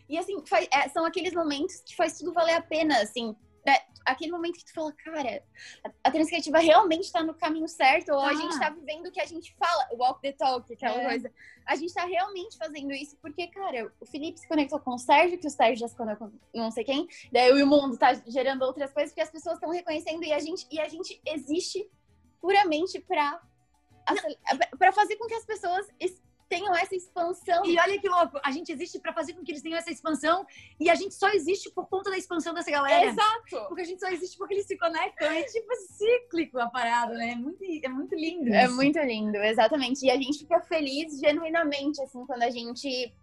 [0.09, 3.35] E assim, faz- é, são aqueles momentos que faz tudo valer a pena, assim.
[3.67, 3.77] né?
[4.07, 5.43] Aquele momento que tu fala, cara,
[5.85, 8.35] a, a transcriativa realmente tá no caminho certo, ou a Tá.
[8.37, 11.05] gente tá vivendo o que a gente fala, o walk the talk, aquela É.
[11.05, 11.31] coisa.
[11.67, 15.39] A gente tá realmente fazendo isso porque, cara, o Felipe se conectou com o Sérgio,
[15.39, 18.63] que o Sérgio já se conectou com não sei quem, daí o mundo tá gerando
[18.63, 21.91] outras coisas, porque as pessoas estão reconhecendo e a gente, e a gente existe
[22.41, 23.39] puramente pra,
[24.79, 26.18] pra fazer com que as pessoas es-
[26.73, 27.65] tenham essa expansão.
[27.65, 30.47] E olha que louco, a gente existe pra fazer com que eles tenham essa expansão
[30.79, 33.07] e a gente só existe por conta da expansão dessa galera.
[33.07, 33.67] Exato!
[33.69, 35.29] Porque a gente só existe porque eles se conectam.
[35.31, 37.31] É tipo cíclico a parada, né?
[37.33, 38.53] É muito, é muito lindo.
[38.53, 38.75] É isso.
[38.75, 40.05] muito lindo, exatamente.
[40.05, 43.15] E a gente fica feliz genuinamente, assim, quando a gente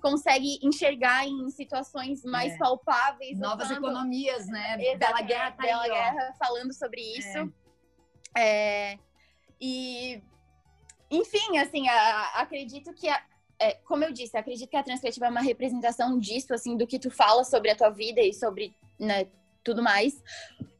[0.00, 2.58] consegue enxergar em situações mais É.
[2.58, 3.38] palpáveis.
[3.38, 4.74] Novas quanto- econômias, né?
[4.78, 5.94] Exatamente, Bela Guerra tá Bela aí, ó.
[5.94, 7.52] Guerra falando sobre isso.
[8.36, 8.98] É,
[9.60, 10.22] e
[11.16, 13.22] enfim, assim, a, acredito que, a,
[13.58, 16.98] é, como eu disse, acredito que a transcriativa é uma representação disso, assim, do que
[16.98, 19.28] tu fala sobre a tua vida e sobre né,
[19.62, 20.22] tudo mais.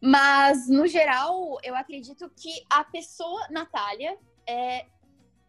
[0.03, 4.87] Mas, no geral, eu acredito que a pessoa, Natália, é,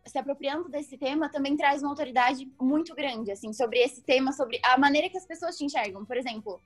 [0.06, 4.60] se apropriando desse tema, também traz uma autoridade muito grande, assim, sobre esse tema, sobre
[4.63, 6.06] a maneira que as pessoas te enxergam.
[6.06, 6.62] Por exemplo,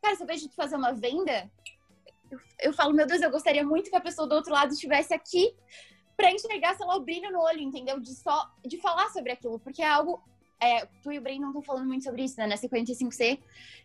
[0.00, 1.50] cara, se eu vejo tu fazer uma venda,
[2.30, 5.14] eu, eu falo, meu Deus, eu gostaria muito que a pessoa do outro lado estivesse
[5.14, 5.54] aqui
[6.16, 7.98] para enxergar, sei lá, o brilho no olho, entendeu?
[7.98, 10.22] De só de falar sobre aquilo, porque é algo
[10.62, 13.40] é, tu e o Brandon estão falando muito sobre isso, né, nessa 45C,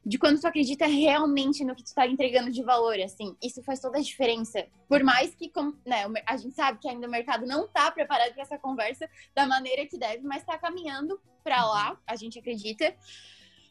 [0.05, 3.35] de quando tu acredita realmente no que tu tá entregando de valor, assim.
[3.41, 4.67] Isso faz toda a diferença.
[4.87, 5.51] Por mais que,
[5.83, 9.47] né, a gente sabe que ainda o mercado não tá preparado para essa conversa da
[9.47, 12.95] maneira que deve, mas tá caminhando para lá, a gente acredita.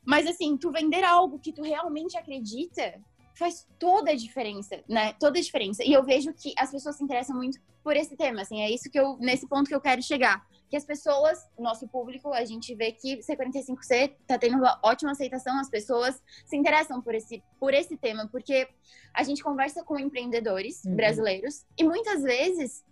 [0.05, 3.01] Mas, assim, tu vender algo que tu realmente acredita
[3.39, 5.13] faz toda a diferença, né?
[5.15, 5.85] Toda a diferença.
[5.85, 8.91] E eu vejo que as pessoas se interessam muito por esse tema, assim, é isso
[8.91, 12.75] que eu, nesse ponto que eu quero chegar que as pessoas, nosso público, a gente
[12.75, 17.73] vê que C45C está tendo uma ótima aceitação, as pessoas se interessam por esse, por
[17.73, 18.69] esse tema, porque
[19.15, 20.97] a gente conversa com empreendedores uhum.
[20.97, 22.85] brasileiros e muitas vezes,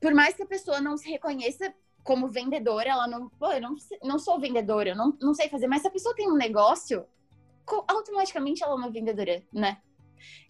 [0.00, 3.74] por mais que a pessoa não se reconheça como vendedora, ela não, pô, eu não,
[4.02, 7.06] não sou vendedora, eu não, não sei fazer, mas se a pessoa tem um negócio,
[7.66, 9.78] automaticamente ela é uma vendedora, né?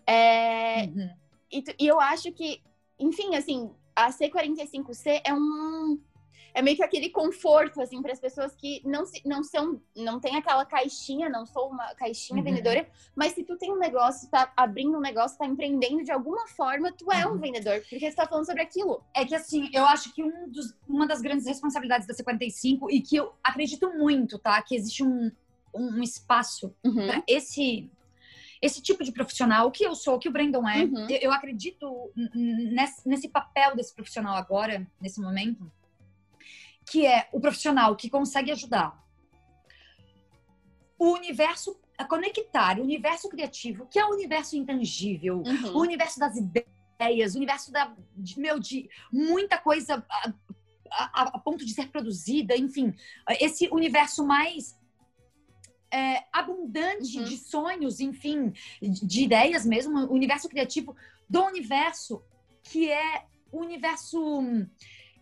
[0.07, 1.11] É, uhum.
[1.51, 2.63] e, e eu acho que,
[2.99, 5.99] enfim, assim, a C45C é um
[6.55, 10.21] é meio que aquele conforto, assim, para as pessoas que não, se, não são, não
[10.21, 12.45] tem aquela caixinha, não sou uma caixinha uhum.
[12.45, 16.47] vendedora, mas se tu tem um negócio, tá abrindo um negócio, tá empreendendo de alguma
[16.47, 17.35] forma, tu é uhum.
[17.35, 19.03] um vendedor, porque você tá falando sobre aquilo.
[19.13, 23.01] É que, assim, eu acho que um dos, uma das grandes responsabilidades da C45, e
[23.01, 25.33] que eu acredito muito, tá, que existe um,
[25.75, 27.07] um espaço uhum.
[27.07, 27.91] para esse
[28.63, 31.07] esse tipo de profissional, que eu sou, que o Brandon é, uhum.
[31.11, 35.71] eu, eu acredito nesse, nesse papel desse profissional agora, nesse momento,
[36.91, 39.05] que é o profissional que consegue ajudar
[40.99, 45.77] o universo a conectar o universo criativo, que é o universo intangível, uhum.
[45.77, 50.33] o universo das ideias, o universo da, de, meu, de muita coisa a,
[50.91, 52.95] a, a, ponto de ser produzida, enfim,
[53.41, 54.77] esse universo mais
[55.95, 57.25] é, abundante uhum.
[57.25, 58.53] de sonhos, enfim,
[58.83, 60.97] de, de ideias mesmo, o universo criativo
[61.29, 62.23] do universo
[62.65, 64.67] que é o universo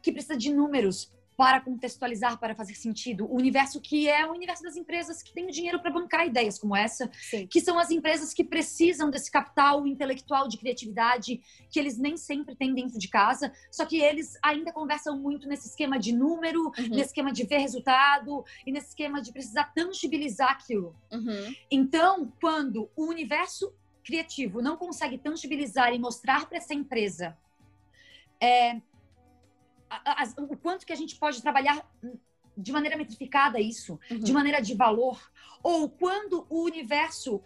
[0.00, 3.26] que precisa de números, para contextualizar, para fazer sentido.
[3.26, 6.76] O universo que é o universo das empresas que têm dinheiro para bancar ideias como
[6.76, 7.48] essa, Sim.
[7.48, 12.54] que são as empresas que precisam desse capital intelectual de criatividade que eles nem sempre
[12.54, 16.90] têm dentro de casa, só que eles ainda conversam muito nesse esquema de número, uhum.
[16.90, 20.94] nesse esquema de ver resultado e nesse esquema de precisar tangibilizar aquilo.
[21.10, 21.52] Uhum.
[21.68, 23.74] Então, quando o universo
[24.04, 27.36] criativo não consegue tangibilizar e mostrar para essa empresa
[28.40, 28.80] é,
[30.04, 31.86] as, o quanto que a gente pode trabalhar
[32.56, 34.18] de maneira metrificada isso, uhum.
[34.18, 35.20] de maneira de valor,
[35.62, 37.42] ou quando o universo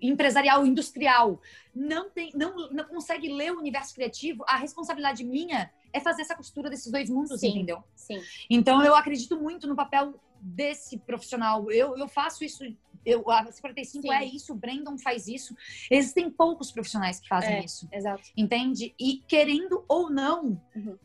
[0.00, 1.40] empresarial, industrial,
[1.74, 6.36] não, tem, não, não consegue ler o universo criativo, a responsabilidade minha é fazer essa
[6.36, 7.82] costura desses dois mundos, sim, entendeu?
[7.94, 8.20] Sim.
[8.48, 11.70] Então eu acredito muito no papel desse profissional.
[11.70, 12.64] Eu, eu faço isso,
[13.04, 14.12] eu, a 45 sim.
[14.12, 15.56] é isso, o Brandon faz isso.
[15.90, 17.88] Existem poucos profissionais que fazem é, isso.
[17.92, 18.22] Exato.
[18.36, 18.94] Entende?
[18.98, 20.98] E querendo ou não, uhum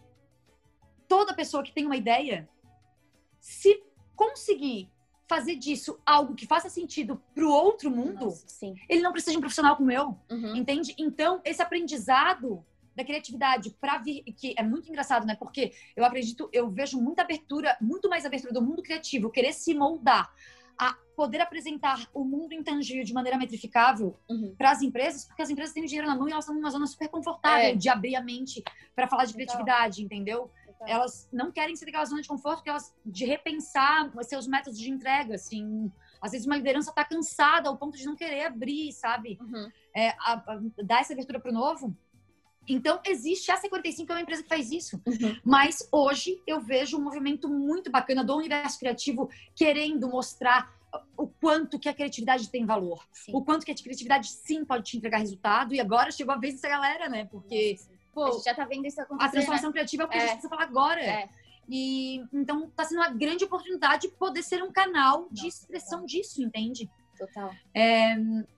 [1.09, 2.47] toda pessoa que tem uma ideia,
[3.41, 3.83] se
[4.15, 4.89] conseguir
[5.27, 9.37] fazer disso algo que faça sentido para o outro mundo, Nossa, ele não precisa de
[9.37, 10.55] um profissional como eu, uhum.
[10.55, 10.95] entende?
[10.97, 15.35] Então, esse aprendizado da criatividade para vir, que é muito engraçado, né?
[15.35, 19.73] Porque eu acredito, eu vejo muita abertura, muito mais abertura do mundo criativo, querer se
[19.73, 20.33] moldar
[20.77, 24.55] a poder apresentar o mundo intangível de maneira metrificável uhum.
[24.57, 26.69] para as empresas, porque as empresas têm o dinheiro na mão e elas estão numa
[26.71, 27.75] zona super confortável é.
[27.75, 28.63] de abrir a mente
[28.95, 30.49] para falar de criatividade, entendeu?
[30.87, 34.89] Elas não querem sair daquela zona de conforto, porque elas de repensar seus métodos de
[34.89, 35.91] entrega, assim.
[36.21, 39.37] Às vezes uma liderança está cansada ao ponto de não querer abrir, sabe?
[39.41, 39.69] Uhum.
[39.95, 41.95] É, a, a, dar essa abertura para o novo.
[42.67, 45.01] Então, existe a C45, é uma empresa que faz isso.
[45.05, 45.39] Uhum.
[45.43, 50.77] Mas hoje eu vejo um movimento muito bacana do universo criativo querendo mostrar
[51.17, 53.07] o quanto que a criatividade tem valor.
[53.11, 53.31] Sim.
[53.33, 55.73] O quanto que a criatividade sim pode te entregar resultado.
[55.73, 57.25] E agora chegou a vez dessa galera, né?
[57.25, 59.27] Porque sim Pô, a gente já tá vendo isso acontecer.
[59.27, 59.73] A transformação né?
[59.73, 60.17] criativa é o que é.
[60.17, 61.01] a gente precisa falar agora.
[61.01, 61.29] É.
[61.67, 65.99] E então tá sendo uma grande oportunidade de poder ser um canal de Nossa, expressão
[65.99, 66.05] total.
[66.07, 66.89] disso, entende?
[67.17, 67.53] Total.
[67.73, 68.15] É,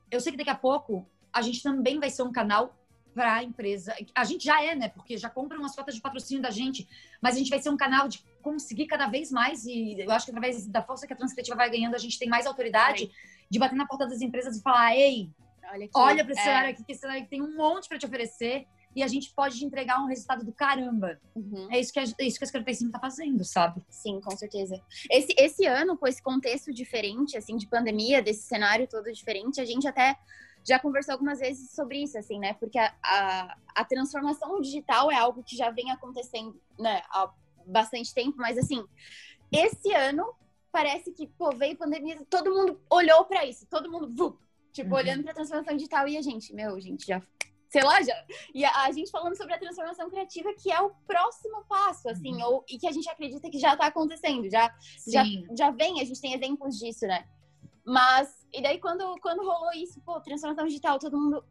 [0.10, 2.74] eu sei que daqui a pouco a gente também vai ser um canal
[3.14, 3.94] para a empresa.
[4.16, 4.90] A gente já é, né?
[4.90, 6.88] Porque já compram umas cotas de patrocínio da gente,
[7.22, 10.26] mas a gente vai ser um canal de conseguir cada vez mais e eu acho
[10.26, 13.12] que através da força que a Transcriativa vai ganhando, a gente tem mais autoridade
[13.50, 15.30] de bater na porta das empresas e falar: "Ei,
[15.72, 16.46] olha, olha para esse é.
[16.46, 19.34] cenário aqui, que esse cenário aqui tem um monte para te oferecer" e a gente
[19.34, 21.20] pode entregar um resultado do caramba.
[21.36, 21.68] Uhum.
[21.72, 23.86] É isso que a, é isso que a 55 tá fazendo, sabe?
[23.90, 24.82] Sim, com certeza.
[25.10, 29.66] Esse, esse ano, com esse contexto diferente, assim, de pandemia, desse cenário todo diferente, a
[29.66, 30.18] gente até
[30.64, 32.54] já conversou algumas vezes sobre isso, assim, né?
[32.54, 37.32] Porque a, a, a transformação digital é algo que já vem acontecendo, né, há
[37.66, 38.84] bastante tempo, mas assim,
[39.52, 40.34] esse ano
[40.72, 44.40] parece que, pô, veio pandemia, todo mundo olhou para isso, todo mundo, vu,
[44.72, 44.96] tipo, Uhum.
[44.98, 47.22] olhando pra transformação digital e a gente, meu, gente, já
[47.72, 48.14] sei lá, já.
[48.54, 52.34] E a, a gente falando sobre a transformação criativa, que é o próximo passo, assim,
[52.36, 52.44] Uhum.
[52.44, 54.74] ou, e que a gente acredita que já tá acontecendo, já,
[55.08, 55.46] já, Sim.
[55.58, 57.26] já vem, a gente tem exemplos disso, né?
[57.86, 61.44] Mas, e daí quando, quando rolou isso, pô, transformação digital, todo mundo.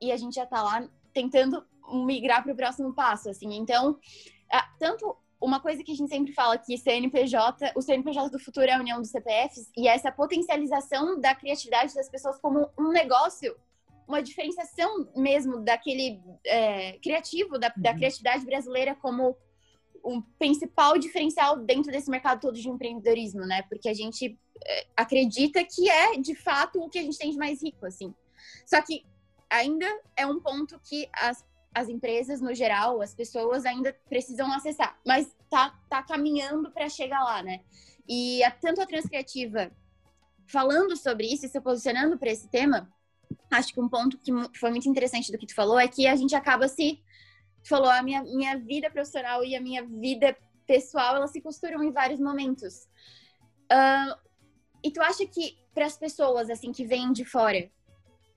[0.00, 1.64] E a gente já tá lá tentando
[2.04, 3.54] migrar pro próximo passo, assim.
[3.54, 3.98] Então,
[4.78, 8.72] tanto uma coisa que a gente sempre fala que CNPJ, o CNPJ do futuro é
[8.72, 13.56] a união dos CPFs, e essa potencialização da criatividade das pessoas como um negócio,
[14.10, 17.96] uma diferenciação mesmo daquele é, criativo, da, da Uhum.
[17.96, 19.36] criatividade brasileira como
[20.04, 23.62] um principal diferencial dentro desse mercado todo de empreendedorismo, né?
[23.68, 27.36] Porque a gente é, acredita que é, de fato, o que a gente tem de
[27.36, 28.14] mais rico, assim.
[28.66, 29.04] Só que
[29.48, 31.44] ainda é um ponto que as,
[31.74, 34.98] as empresas, no geral, as pessoas ainda precisam acessar.
[35.06, 37.60] Mas tá, tá caminhando para chegar lá, né?
[38.08, 39.70] E a, tanto a Transcriativa
[40.46, 42.90] falando sobre isso e se posicionando para esse tema,
[43.50, 46.16] acho que um ponto que foi muito interessante do que tu falou é que a
[46.16, 47.02] gente acaba se...
[47.62, 50.36] Tu falou, a minha, minha vida profissional e a minha vida
[50.66, 52.88] pessoal, elas se costuram em vários momentos.
[53.70, 54.14] Ahn,
[54.82, 57.70] e tu acha que para as pessoas assim que vêm de fora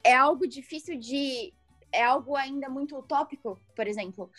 [0.04, 1.54] é algo difícil de
[1.94, 4.30] é algo ainda muito utópico, por exemplo?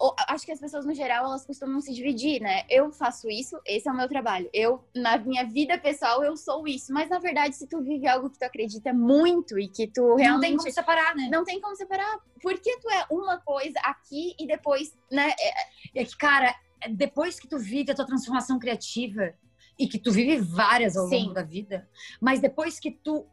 [0.00, 2.64] O- acho que as pessoas no geral elas costumam se dividir, né?
[2.68, 4.48] Eu faço isso, esse é o meu trabalho.
[4.52, 8.28] Eu na minha vida pessoal eu sou isso, mas na verdade se tu vive algo
[8.30, 11.28] que tu acredita muito e que tu Não tem realmente como separar, né?
[11.30, 12.18] não tem como separar.
[12.42, 15.30] Por que tu é uma coisa aqui e depois, né?
[15.40, 16.54] é- É que, cara,
[16.90, 19.34] depois que tu vive a tua transformação criativa
[19.78, 21.22] e que tu vive várias ao Sim.
[21.22, 21.88] longo da vida,
[22.20, 23.26] mas depois que tu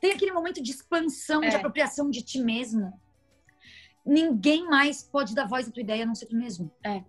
[0.00, 1.56] tem aquele momento de expansão, de É.
[1.56, 2.92] apropriação de ti mesmo,
[4.04, 6.70] ninguém mais pode dar voz à tua ideia a não ser tu mesmo.
[6.84, 7.02] É.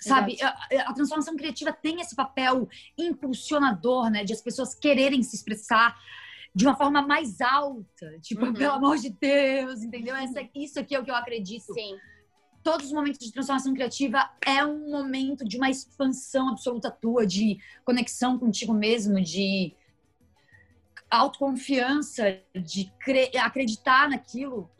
[0.00, 0.48] Sabe, a,
[0.90, 5.96] a transformação criativa tem esse papel impulsionador, né, de as pessoas quererem se expressar
[6.54, 8.52] de uma forma mais alta, tipo, Uhum.
[8.52, 10.14] pelo amor de Deus, entendeu?
[10.16, 11.96] Essa, isso aqui é o que eu acredito Sim.
[12.64, 17.58] todos os momentos de transformação criativa é um momento de uma expansão absoluta tua, de
[17.84, 19.72] conexão contigo mesmo, de
[21.10, 24.70] autoconfiança, de cre- acreditar naquilo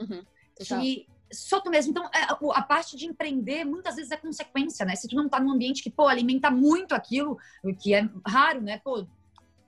[0.59, 0.81] Total.
[0.81, 1.91] que só tu mesmo.
[1.91, 4.95] Então, é, a parte de empreender muitas vezes é consequência, né?
[4.95, 8.61] Se tu não tá num ambiente que, pô, alimenta muito aquilo, o que é raro,
[8.61, 8.81] né?
[8.85, 9.07] Pô,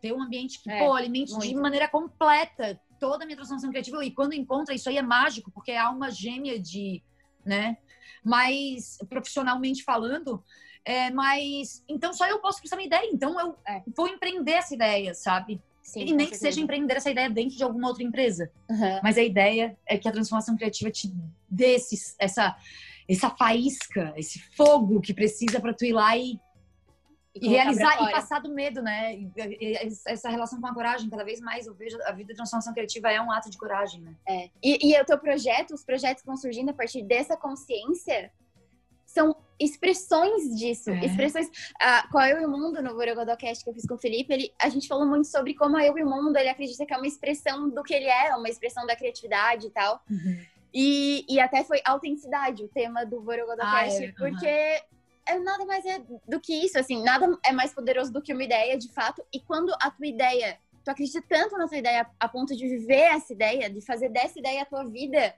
[0.00, 1.60] ter um ambiente que, É, pô, alimente de muito.
[1.62, 4.04] maneira completa toda a minha transformação criativa.
[4.04, 7.02] E quando encontra, isso aí é mágico, porque é alma gêmea de,
[7.44, 7.76] né?
[8.22, 10.42] Mas, profissionalmente falando,
[10.84, 13.08] é, mas, então só eu posso pensar minha ideia.
[13.12, 13.82] Então eu É.
[13.96, 15.60] vou empreender essa ideia, sabe?
[15.84, 18.50] Sim, e nem que seja empreender essa ideia dentro de alguma outra empresa.
[18.70, 19.00] Aham.
[19.02, 21.12] Mas a ideia é que a transformação criativa te
[21.48, 22.56] dê esse, essa,
[23.06, 26.40] essa faísca, esse fogo que precisa para tu ir lá e,
[27.34, 29.14] e pra realizar e passar do medo, né?
[29.14, 32.32] E- e- e essa relação com a coragem, cada vez mais eu vejo a vida
[32.32, 34.14] de transformação criativa é um ato de coragem, né?
[34.26, 34.48] É.
[34.62, 38.32] E, e o teu projeto, os projetos que vão surgindo a partir dessa consciência
[39.14, 40.90] são expressões disso.
[40.90, 41.06] É.
[41.06, 41.48] Expressões.
[41.80, 44.32] Ah, com a Eu e o Mundo, no Borogodocast que eu fiz com o Felipe,
[44.32, 46.92] ele, a gente falou muito sobre como a Eu e o Mundo ele acredita que
[46.92, 50.02] é uma expressão do que ele é, uma expressão da criatividade e tal.
[50.74, 55.86] E, e até foi autenticidade o tema do Borogodocast, Ah, é, porque é, nada mais
[55.86, 59.24] é do que isso, assim, nada é mais poderoso do que uma ideia, de fato.
[59.32, 63.14] E quando a tua ideia, tu acredita tanto na tua ideia a ponto de viver
[63.14, 65.32] essa ideia, de fazer dessa ideia a tua vida,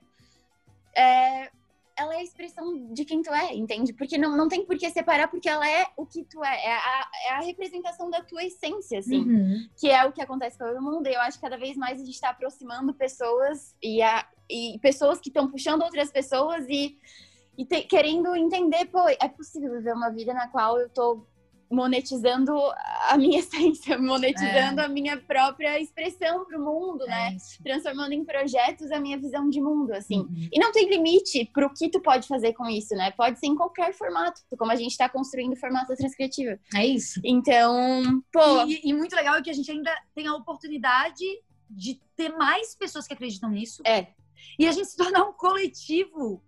[0.97, 1.51] é,
[1.99, 3.93] ela é a expressão de quem tu é, entende?
[3.93, 6.73] Porque não, não tem por que separar, porque ela é o que tu é, é
[6.73, 9.69] a, é a representação da tua essência, assim Uhum.
[9.79, 11.07] que é o que acontece com todo mundo.
[11.09, 14.79] E eu acho que cada vez mais a gente está aproximando pessoas e, a, e
[14.81, 16.99] pessoas que estão puxando outras pessoas e,
[17.57, 21.27] e te- querendo entender, pô, é possível viver uma vida na qual eu tô
[21.71, 22.53] monetizando
[23.09, 27.31] a minha essência, monetizando a minha própria expressão pro mundo, né?
[27.33, 27.63] É isso.
[27.63, 30.21] Transformando em projetos a minha visão de mundo, assim.
[30.21, 30.49] Uhum.
[30.53, 33.11] E não tem limite pro que tu pode fazer com isso, né?
[33.13, 36.59] Pode ser em qualquer formato, como a gente tá construindo o formato da transcriativa.
[36.75, 37.21] É isso.
[37.25, 41.25] Então, pô, E, e muito legal é que a gente ainda tem a oportunidade
[41.69, 43.83] de ter mais pessoas que acreditam nisso.
[43.85, 44.09] É.
[44.59, 46.43] E a gente se tornar um coletivo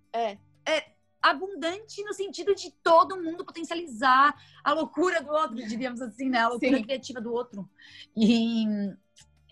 [0.66, 0.97] É.
[1.22, 6.38] abundante no sentido de todo mundo potencializar a loucura do outro, diríamos assim, né?
[6.38, 6.82] A loucura Sim.
[6.82, 7.68] criativa do outro.
[8.16, 8.64] E,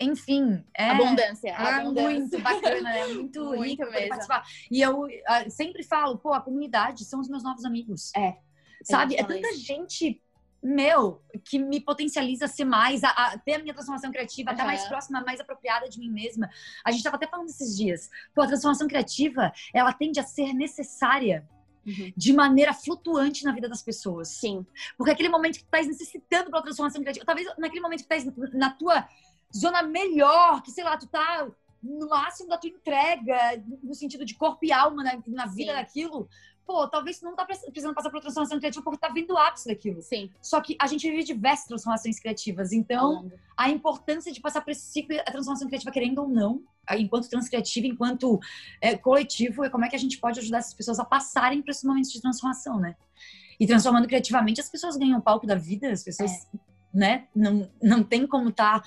[0.00, 0.64] enfim.
[0.76, 1.48] É, abundância.
[1.48, 2.10] É abundância.
[2.10, 4.08] muito bacana, é muito, Muito rico mesmo.
[4.08, 4.44] participar.
[4.70, 8.12] E eu ah, sempre falo, pô, a comunidade são os meus novos amigos.
[8.14, 8.36] É.
[8.82, 9.16] Sabe?
[9.16, 9.64] É tanta isso.
[9.64, 10.22] gente,
[10.62, 14.62] meu, que me potencializa a ser mais, a, a ter a minha transformação criativa, estar
[14.62, 14.72] Aham.
[14.72, 16.48] mais próxima, mais apropriada de mim mesma.
[16.84, 18.08] A gente tava até falando esses dias.
[18.34, 21.48] Pô, a transformação criativa, ela tende a ser necessária
[21.86, 22.12] Uhum.
[22.16, 24.28] de maneira flutuante na vida das pessoas.
[24.28, 24.66] Sim.
[24.98, 28.14] Porque aquele momento que tu estás necessitando pela transformação criativa, talvez naquele momento que tu
[28.14, 29.08] estás na tua
[29.54, 31.48] zona melhor, que sei lá, tu tá
[31.82, 35.78] no máximo da tua entrega, no sentido de corpo e alma na, na vida Sim.
[35.78, 36.28] daquilo,
[36.66, 39.68] pô, talvez tu não tá precisando passar por transformação criativa porque tá vendo o ápice
[39.68, 40.02] daquilo.
[40.02, 40.30] Sim.
[40.42, 44.82] Só que a gente vive diversas transformações criativas, então a importância de passar por esse
[44.82, 46.62] ciclo, a transformação criativa, querendo ou não,
[46.92, 48.38] enquanto transcriativa, enquanto
[48.80, 51.70] é, coletivo, é como é que a gente pode ajudar essas pessoas a passarem por
[51.70, 52.96] esses momentos de transformação, né?
[53.58, 56.30] E transformando criativamente, as pessoas ganham o palco da vida, as pessoas,
[56.92, 57.26] né?
[57.34, 58.82] Não, não tem como tá,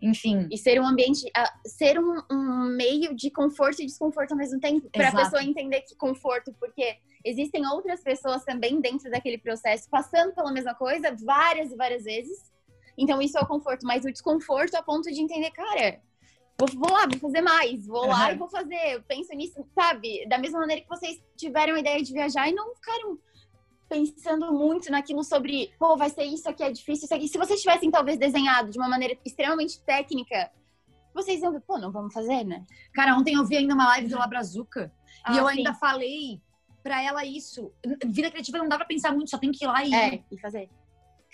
[0.00, 0.48] enfim.
[0.50, 4.60] E ser um ambiente, ah, ser um, um meio de conforto e desconforto ao mesmo
[4.60, 9.88] tempo, para a pessoa entender que conforto, porque existem outras pessoas também dentro daquele processo
[9.90, 12.50] passando pela mesma coisa várias e várias vezes.
[12.96, 16.00] Então isso é o conforto, mas o desconforto a ponto de entender, cara,
[16.58, 18.32] vou, vou lá, vou fazer mais, vou lá Aham.
[18.32, 20.26] e vou fazer, eu penso nisso, sabe?
[20.28, 23.18] Da mesma maneira que vocês tiveram a ideia de viajar e não ficaram
[23.88, 27.28] pensando muito naquilo sobre, pô, vai ser isso aqui, é difícil, isso aqui.
[27.28, 30.50] Se vocês tivessem talvez desenhado de uma maneira extremamente técnica,
[31.14, 32.64] vocês iam ver, pô, não vamos fazer, né?
[32.92, 34.92] Cara, ontem eu vi ainda uma live do Labrazuca
[35.24, 35.58] Ah, e eu sim.
[35.58, 36.40] ainda falei
[36.82, 37.72] pra ela isso.
[38.06, 40.38] Vida criativa não dá pra pensar muito, só tem que ir lá e É, e
[40.38, 40.68] fazer.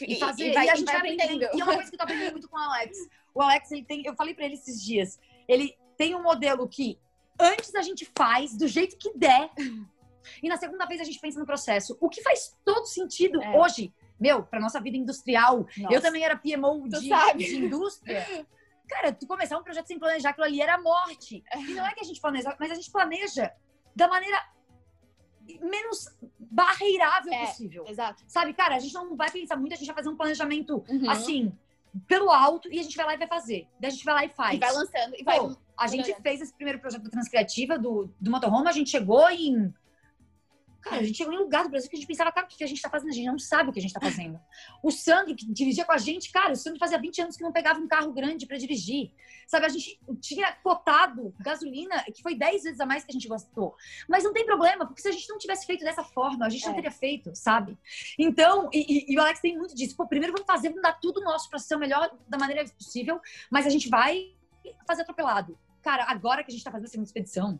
[0.01, 0.51] e fazer.
[0.51, 1.23] E, vai- a gente vai, aprendendo.
[1.45, 1.57] aprendendo.
[1.57, 2.97] E é uma coisa que eu tô aprendendo muito com o Alex.
[3.35, 4.03] O Alex, ele tem.
[4.07, 5.19] Eu falei pra ele esses dias.
[5.49, 6.99] Ele tem um modelo que
[7.39, 9.51] antes a gente faz do jeito que der.
[10.43, 11.97] E na segunda vez a gente pensa no processo.
[12.01, 13.59] O que faz todo sentido É.
[13.59, 15.67] hoje, meu, pra nossa vida industrial.
[15.77, 15.95] Nossa.
[15.95, 18.47] Eu também era PMO de, de indústria.
[18.89, 21.43] Cara, tu começar um projeto sem planejar aquilo ali era morte.
[21.57, 23.53] E não é que a gente planeja, mas a gente planeja
[23.97, 24.41] da maneira
[25.61, 26.09] menos
[26.39, 27.47] barreirável É.
[27.47, 27.85] possível.
[27.87, 28.23] Exato.
[28.27, 31.11] Sabe, cara, a gente não vai pensar muito, a gente vai fazer um planejamento Uhum.
[31.11, 31.53] assim,
[32.07, 33.67] pelo alto, e a gente vai lá e vai fazer.
[33.79, 34.57] Daí a gente vai lá e faz.
[34.57, 35.15] E vai lançando.
[35.19, 35.39] E vai.
[35.77, 39.73] A gente fez esse primeiro projeto da Transcriativa do, do Motorhome, a gente chegou em.
[40.85, 42.49] Cara, a gente chegou em um lugar do Brasil que a gente pensava, cara, o
[42.49, 43.09] que a gente tá fazendo?
[43.09, 44.39] A gente não sabe o que a gente tá fazendo.
[44.83, 47.51] O Sandro, que dirigia com a gente, cara, o Sandro fazia 20 anos que não
[47.53, 49.11] pegava um carro grande pra dirigir.
[49.47, 53.27] Sabe, a gente tinha cotado gasolina, que foi 10 vezes a mais que a gente
[53.29, 53.75] gostou.
[54.09, 56.65] Mas não tem problema, porque se a gente não tivesse feito dessa forma, a gente
[56.67, 56.77] não É.
[56.77, 57.79] teria feito, sabe?
[58.19, 59.97] Então, e, e- e o Alex tem muito disso.
[59.97, 63.21] Pô, primeiro vamos fazer, vamos dar tudo nosso pra ser o melhor da maneira possível,
[63.51, 64.35] mas a gente vai
[64.87, 65.59] fazer atropelado.
[65.83, 67.59] Cara, agora que a gente tá fazendo a segunda expedição,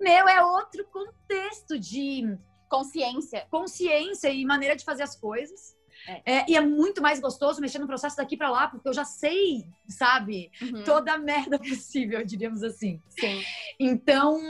[0.00, 2.36] meu, é outro contexto de
[2.76, 3.46] Consciência.
[3.50, 5.76] consciência e maneira de fazer as coisas.
[6.06, 6.22] É.
[6.38, 9.04] É, e é muito mais gostoso mexer no processo daqui pra lá, porque eu já
[9.04, 10.82] sei, sabe, Uhum.
[10.84, 13.00] toda a merda possível, diríamos assim.
[13.10, 13.40] Sim.
[13.78, 14.40] Então,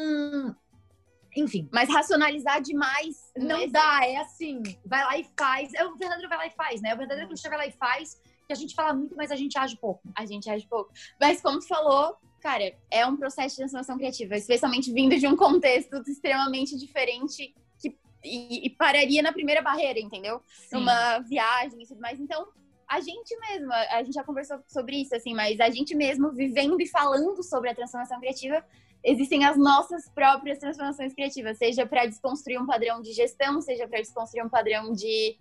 [1.37, 1.69] enfim.
[1.73, 3.17] Mas racionalizar demais.
[3.37, 5.73] Não nesse- dá, é assim, vai lá e faz.
[5.75, 6.95] É o verdadeiro vai lá e faz, né?
[6.95, 9.31] O verdadeiro que a gente vai lá e faz, que a gente fala muito, mas
[9.31, 10.03] a gente age pouco.
[10.15, 10.93] A gente age pouco.
[11.21, 15.37] Mas como tu falou, cara, é um processo de transformação criativa, especialmente vindo de um
[15.37, 20.41] contexto extremamente diferente que, e, e pararia na primeira barreira, entendeu?
[20.71, 22.21] Numa viagem e tudo mais.
[22.21, 22.47] Então,
[22.89, 26.31] a gente mesmo, a a gente já conversou sobre isso, assim, mas a gente mesmo
[26.31, 28.65] vivendo e falando sobre a transformação criativa,
[29.03, 34.01] existem as nossas próprias transformações criativas, seja para desconstruir um padrão de gestão, seja para
[34.01, 35.37] desconstruir um padrão de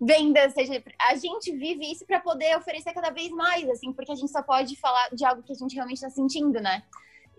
[0.00, 4.14] vendas, seja a gente vive isso para poder oferecer cada vez mais, assim, porque a
[4.14, 6.84] gente só pode falar de algo que a gente realmente está sentindo, né?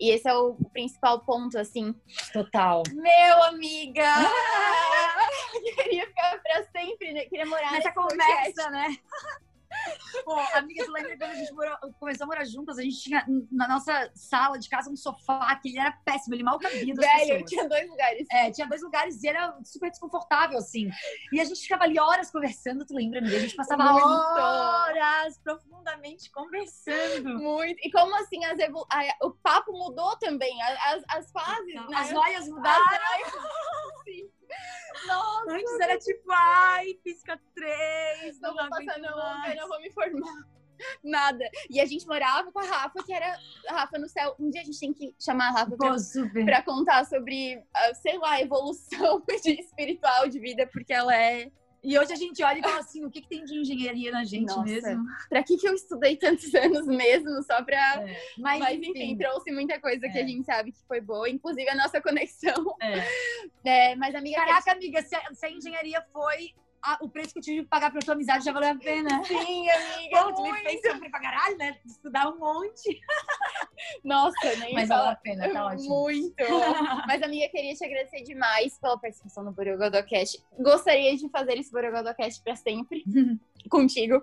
[0.00, 1.94] E esse é o principal ponto, assim.
[2.32, 2.82] Total.
[2.94, 4.02] Meu amiga!
[5.54, 7.26] Eu queria ficar pra sempre, né?
[7.26, 8.54] queria morar Nessa nesse podcast.
[8.54, 8.96] conversa, né?
[10.24, 12.78] Pô, amiga, tu lembra quando a gente morou- começou a morar juntas?
[12.78, 16.42] A gente tinha na nossa sala de casa um sofá que ele era péssimo, ele
[16.42, 17.50] mal cabia Velho, pessoas.
[17.50, 18.26] tinha dois lugares.
[18.30, 20.90] É, tinha dois lugares e era super desconfortável, assim.
[21.32, 23.36] E a gente ficava ali horas conversando, tu lembra, amiga?
[23.36, 24.04] A gente passava Muito.
[24.06, 27.38] horas profundamente conversando.
[27.38, 27.78] Muito.
[27.84, 28.58] E como assim as
[29.22, 31.86] o papo mudou também, as, as fases, né?
[31.94, 32.84] As noias As mudaram.
[32.84, 33.32] noias-
[34.04, 34.39] Sim.
[35.06, 39.44] Nossa, Antes era tipo, ai, pisca três, não não, vou passar no mais.
[39.44, 40.44] Uber, não vou me formar.
[41.04, 41.48] Nada.
[41.68, 43.38] E a gente morava com a Rafa, que era
[43.68, 44.34] a Rafa no céu.
[44.38, 45.94] Um dia a gente tem que chamar a Rafa pra
[46.44, 51.50] pra contar sobre, ah, sei lá, a evolução de espiritual de vida, porque ela é.
[51.82, 54.22] E hoje a gente olha e fala assim, o que, que tem de engenharia na
[54.24, 54.62] gente Nossa.
[54.64, 55.04] mesmo?
[55.30, 57.42] Pra que, que eu estudei tantos anos mesmo?
[57.42, 58.02] Só pra.
[58.06, 58.20] É.
[58.38, 60.22] Mas, Mas enfim, trouxe muita coisa que É.
[60.22, 62.76] a gente sabe que foi boa, inclusive a nossa conexão.
[62.82, 63.04] é.
[63.64, 66.50] É, mas, amiga, Caraca, amiga, se a, se a engenharia foi
[66.82, 69.22] a- o preço que eu tive que pagar pra tua amizade já valeu a pena.
[69.24, 70.20] Sim, amiga.
[70.34, 71.78] Tu me fez sofrer pra caralho, né?
[71.86, 73.00] Estudar um monte.
[74.04, 75.88] Nossa, nem Mas valeu a pena, tá ótimo.
[76.02, 76.34] Muito.
[77.06, 80.42] Mas, amiga, queria te agradecer demais pela participação no Borogodocast.
[80.58, 83.04] Gostaria de fazer esse Borogodocast pra sempre
[83.70, 84.22] contigo.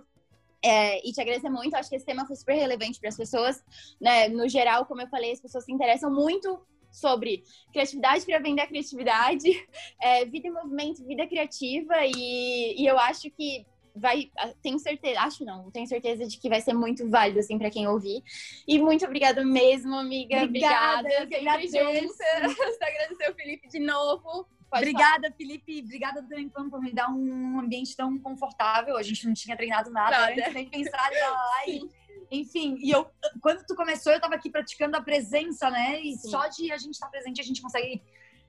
[0.64, 1.76] É, e te agradecer muito.
[1.76, 3.64] Acho que esse tema foi super relevante para as pessoas.
[4.02, 4.28] Né?
[4.30, 6.60] No geral, como eu falei, as pessoas se interessam muito
[6.98, 9.50] sobre criatividade para vender a criatividade,
[10.02, 11.96] é, vida em movimento, vida criativa.
[12.06, 13.66] E, e eu acho que
[13.98, 14.32] vai.
[14.62, 17.88] Tenho certeza, acho não, tenho certeza de que vai ser muito válido assim para quem
[17.88, 18.24] ouvir.
[18.68, 20.44] E muito obrigada mesmo, amiga.
[20.44, 21.78] Obrigada, que sempre agradeço.
[21.78, 22.18] juntas.
[22.82, 24.48] agradecer o Felipe de novo.
[24.70, 25.82] Pode obrigada, Felipe.
[25.84, 28.98] Obrigada também por me dar um ambiente tão confortável.
[28.98, 30.32] A gente não tinha treinado nada, Nada.
[30.34, 31.64] antes, nem pensado em lá.
[31.68, 33.08] E, enfim, e eu,
[33.42, 36.02] quando tu começou, eu tava aqui praticando a presença, né?
[36.02, 36.30] E Sim.
[36.30, 38.02] só de a gente estar presente, a gente consegue,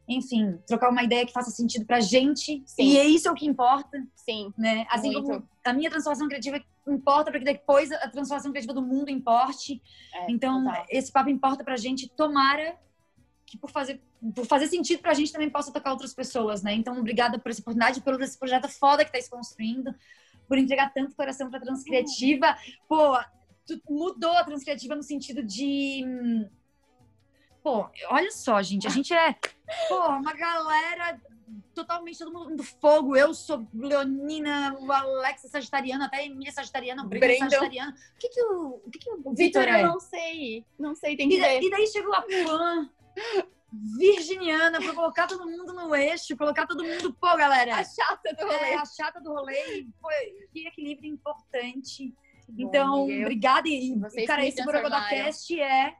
[0.08, 2.62] enfim, trocar uma ideia que faça sentido pra gente.
[2.66, 2.82] Sim.
[2.82, 4.02] E é isso é o que importa.
[4.14, 4.86] Sim, né?
[4.90, 5.26] Assim Muito.
[5.26, 9.82] como a minha transformação criativa importa para que depois a transformação criativa do mundo importe.
[10.14, 10.86] é, Então, total.
[10.88, 12.08] esse papo importa pra gente.
[12.08, 12.78] Tomara
[13.44, 14.00] que por fazer,
[14.34, 16.74] por fazer sentido pra gente também possa tocar outras pessoas, né?
[16.74, 19.94] Então, obrigada por essa oportunidade, pelo esse projeto foda que tá se construindo,
[20.46, 22.54] por entregar tanto coração pra Transcriativa.
[22.86, 23.16] Pô,
[23.88, 26.04] mudou a Transcriativa no sentido de...
[26.06, 26.48] hum,
[27.62, 29.34] Pô, olha só, gente, a gente é,
[29.88, 31.20] pô, uma galera
[31.74, 33.16] totalmente todo mundo do fogo.
[33.16, 37.58] Eu sou Leonina, o Alex é sagitariano, até a Emília é sagitariana, o Breno é.
[37.58, 39.82] O que que o, o, que que o Vitor, é?
[39.82, 40.64] eu não sei.
[40.78, 41.62] Não sei, tem que E, ver.
[41.62, 42.88] e daí chegou a Pan,
[43.72, 48.46] virginiana, pra colocar todo mundo no eixo, colocar todo mundo, pô, galera, A chata do
[48.46, 48.70] rolê.
[48.70, 50.08] é a chata do rolê, e, pô,
[50.52, 52.14] que equilíbrio importante.
[52.48, 53.68] Bom, Então, eu- obrigada.
[53.68, 54.64] E, Vocês cara, esse.
[54.64, 55.94] Borogodocast é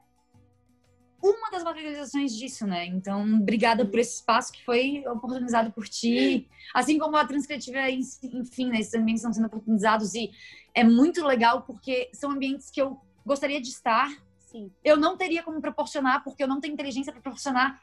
[1.21, 2.85] uma das materializações disso, né?
[2.85, 6.47] Então, obrigada por esse espaço que foi oportunizado por ti.
[6.73, 8.79] Assim como a transcriativa, enfim, né?
[8.79, 10.31] Esses ambientes estão sendo oportunizados e
[10.73, 14.71] é muito legal porque são ambientes que eu gostaria de estar, Sim.
[14.83, 17.79] eu não teria como proporcionar, porque eu não tenho inteligência para proporcionar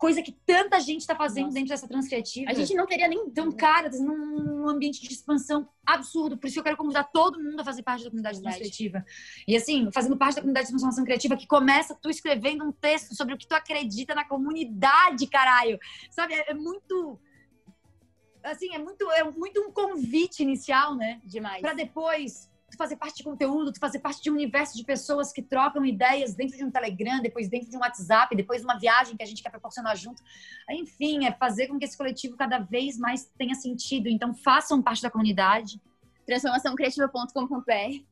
[0.00, 1.54] coisa que tanta gente está fazendo Nossa.
[1.54, 2.50] dentro dessa transcriativa.
[2.50, 3.20] A gente não teria nem.
[3.26, 6.36] Então, cara, num num ambiente de expansão absurdo.
[6.36, 9.04] Por isso que eu quero convidar todo mundo a fazer parte da comunidade transcriativa.
[9.48, 13.14] E assim, fazendo parte da comunidade de transformação criativa, que começa tu escrevendo um texto
[13.14, 15.78] sobre o que tu acredita na comunidade, caralho.
[16.10, 16.34] Sabe?
[16.34, 17.18] É, é muito.
[18.42, 21.20] Assim, é muito, é muito um convite inicial, né?
[21.24, 21.60] Demais.
[21.60, 25.32] Pra depois tu fazer parte de conteúdo, tu fazer parte de um universo de pessoas
[25.32, 28.78] que trocam ideias dentro de um Telegram, depois dentro de um WhatsApp, depois de uma
[28.78, 30.22] viagem que a gente quer proporcionar junto.
[30.70, 34.08] Enfim, é fazer com que esse coletivo cada vez mais tenha sentido.
[34.08, 35.80] Então, façam parte da comunidade.
[36.26, 38.10] Transformaçãocreativa.com.br.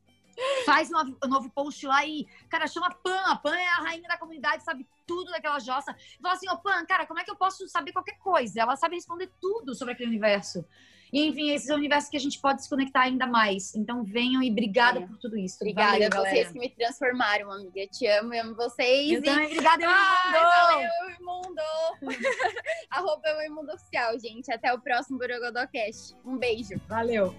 [0.65, 3.19] Faz um novo, post lá e, cara, chama a Pan.
[3.25, 5.95] A Pan é a rainha da comunidade, sabe tudo daquela jossa.
[6.21, 8.61] Fala assim, ô Pan, cara, como é que eu posso saber qualquer coisa?
[8.61, 10.63] Ela sabe responder tudo sobre aquele universo.
[11.11, 13.73] E, enfim, esse é o universo que a gente pode se conectar ainda mais.
[13.75, 15.07] Então, venham e obrigada Venham.
[15.09, 15.57] por tudo isso.
[15.61, 16.53] Obrigada Valeu, a vocês galera.
[16.53, 17.87] que me transformaram, amiga.
[17.87, 19.11] Te amo, eu amo vocês.
[19.11, 20.89] Eu e- também, obrigada, eu Ai, amo.
[20.89, 21.61] valeu, Imundo!
[22.91, 24.51] Arroba o Imundo Oficial, gente.
[24.51, 26.15] Até o próximo Borogodocast.
[26.25, 26.79] Um beijo.
[26.87, 27.35] Valeu.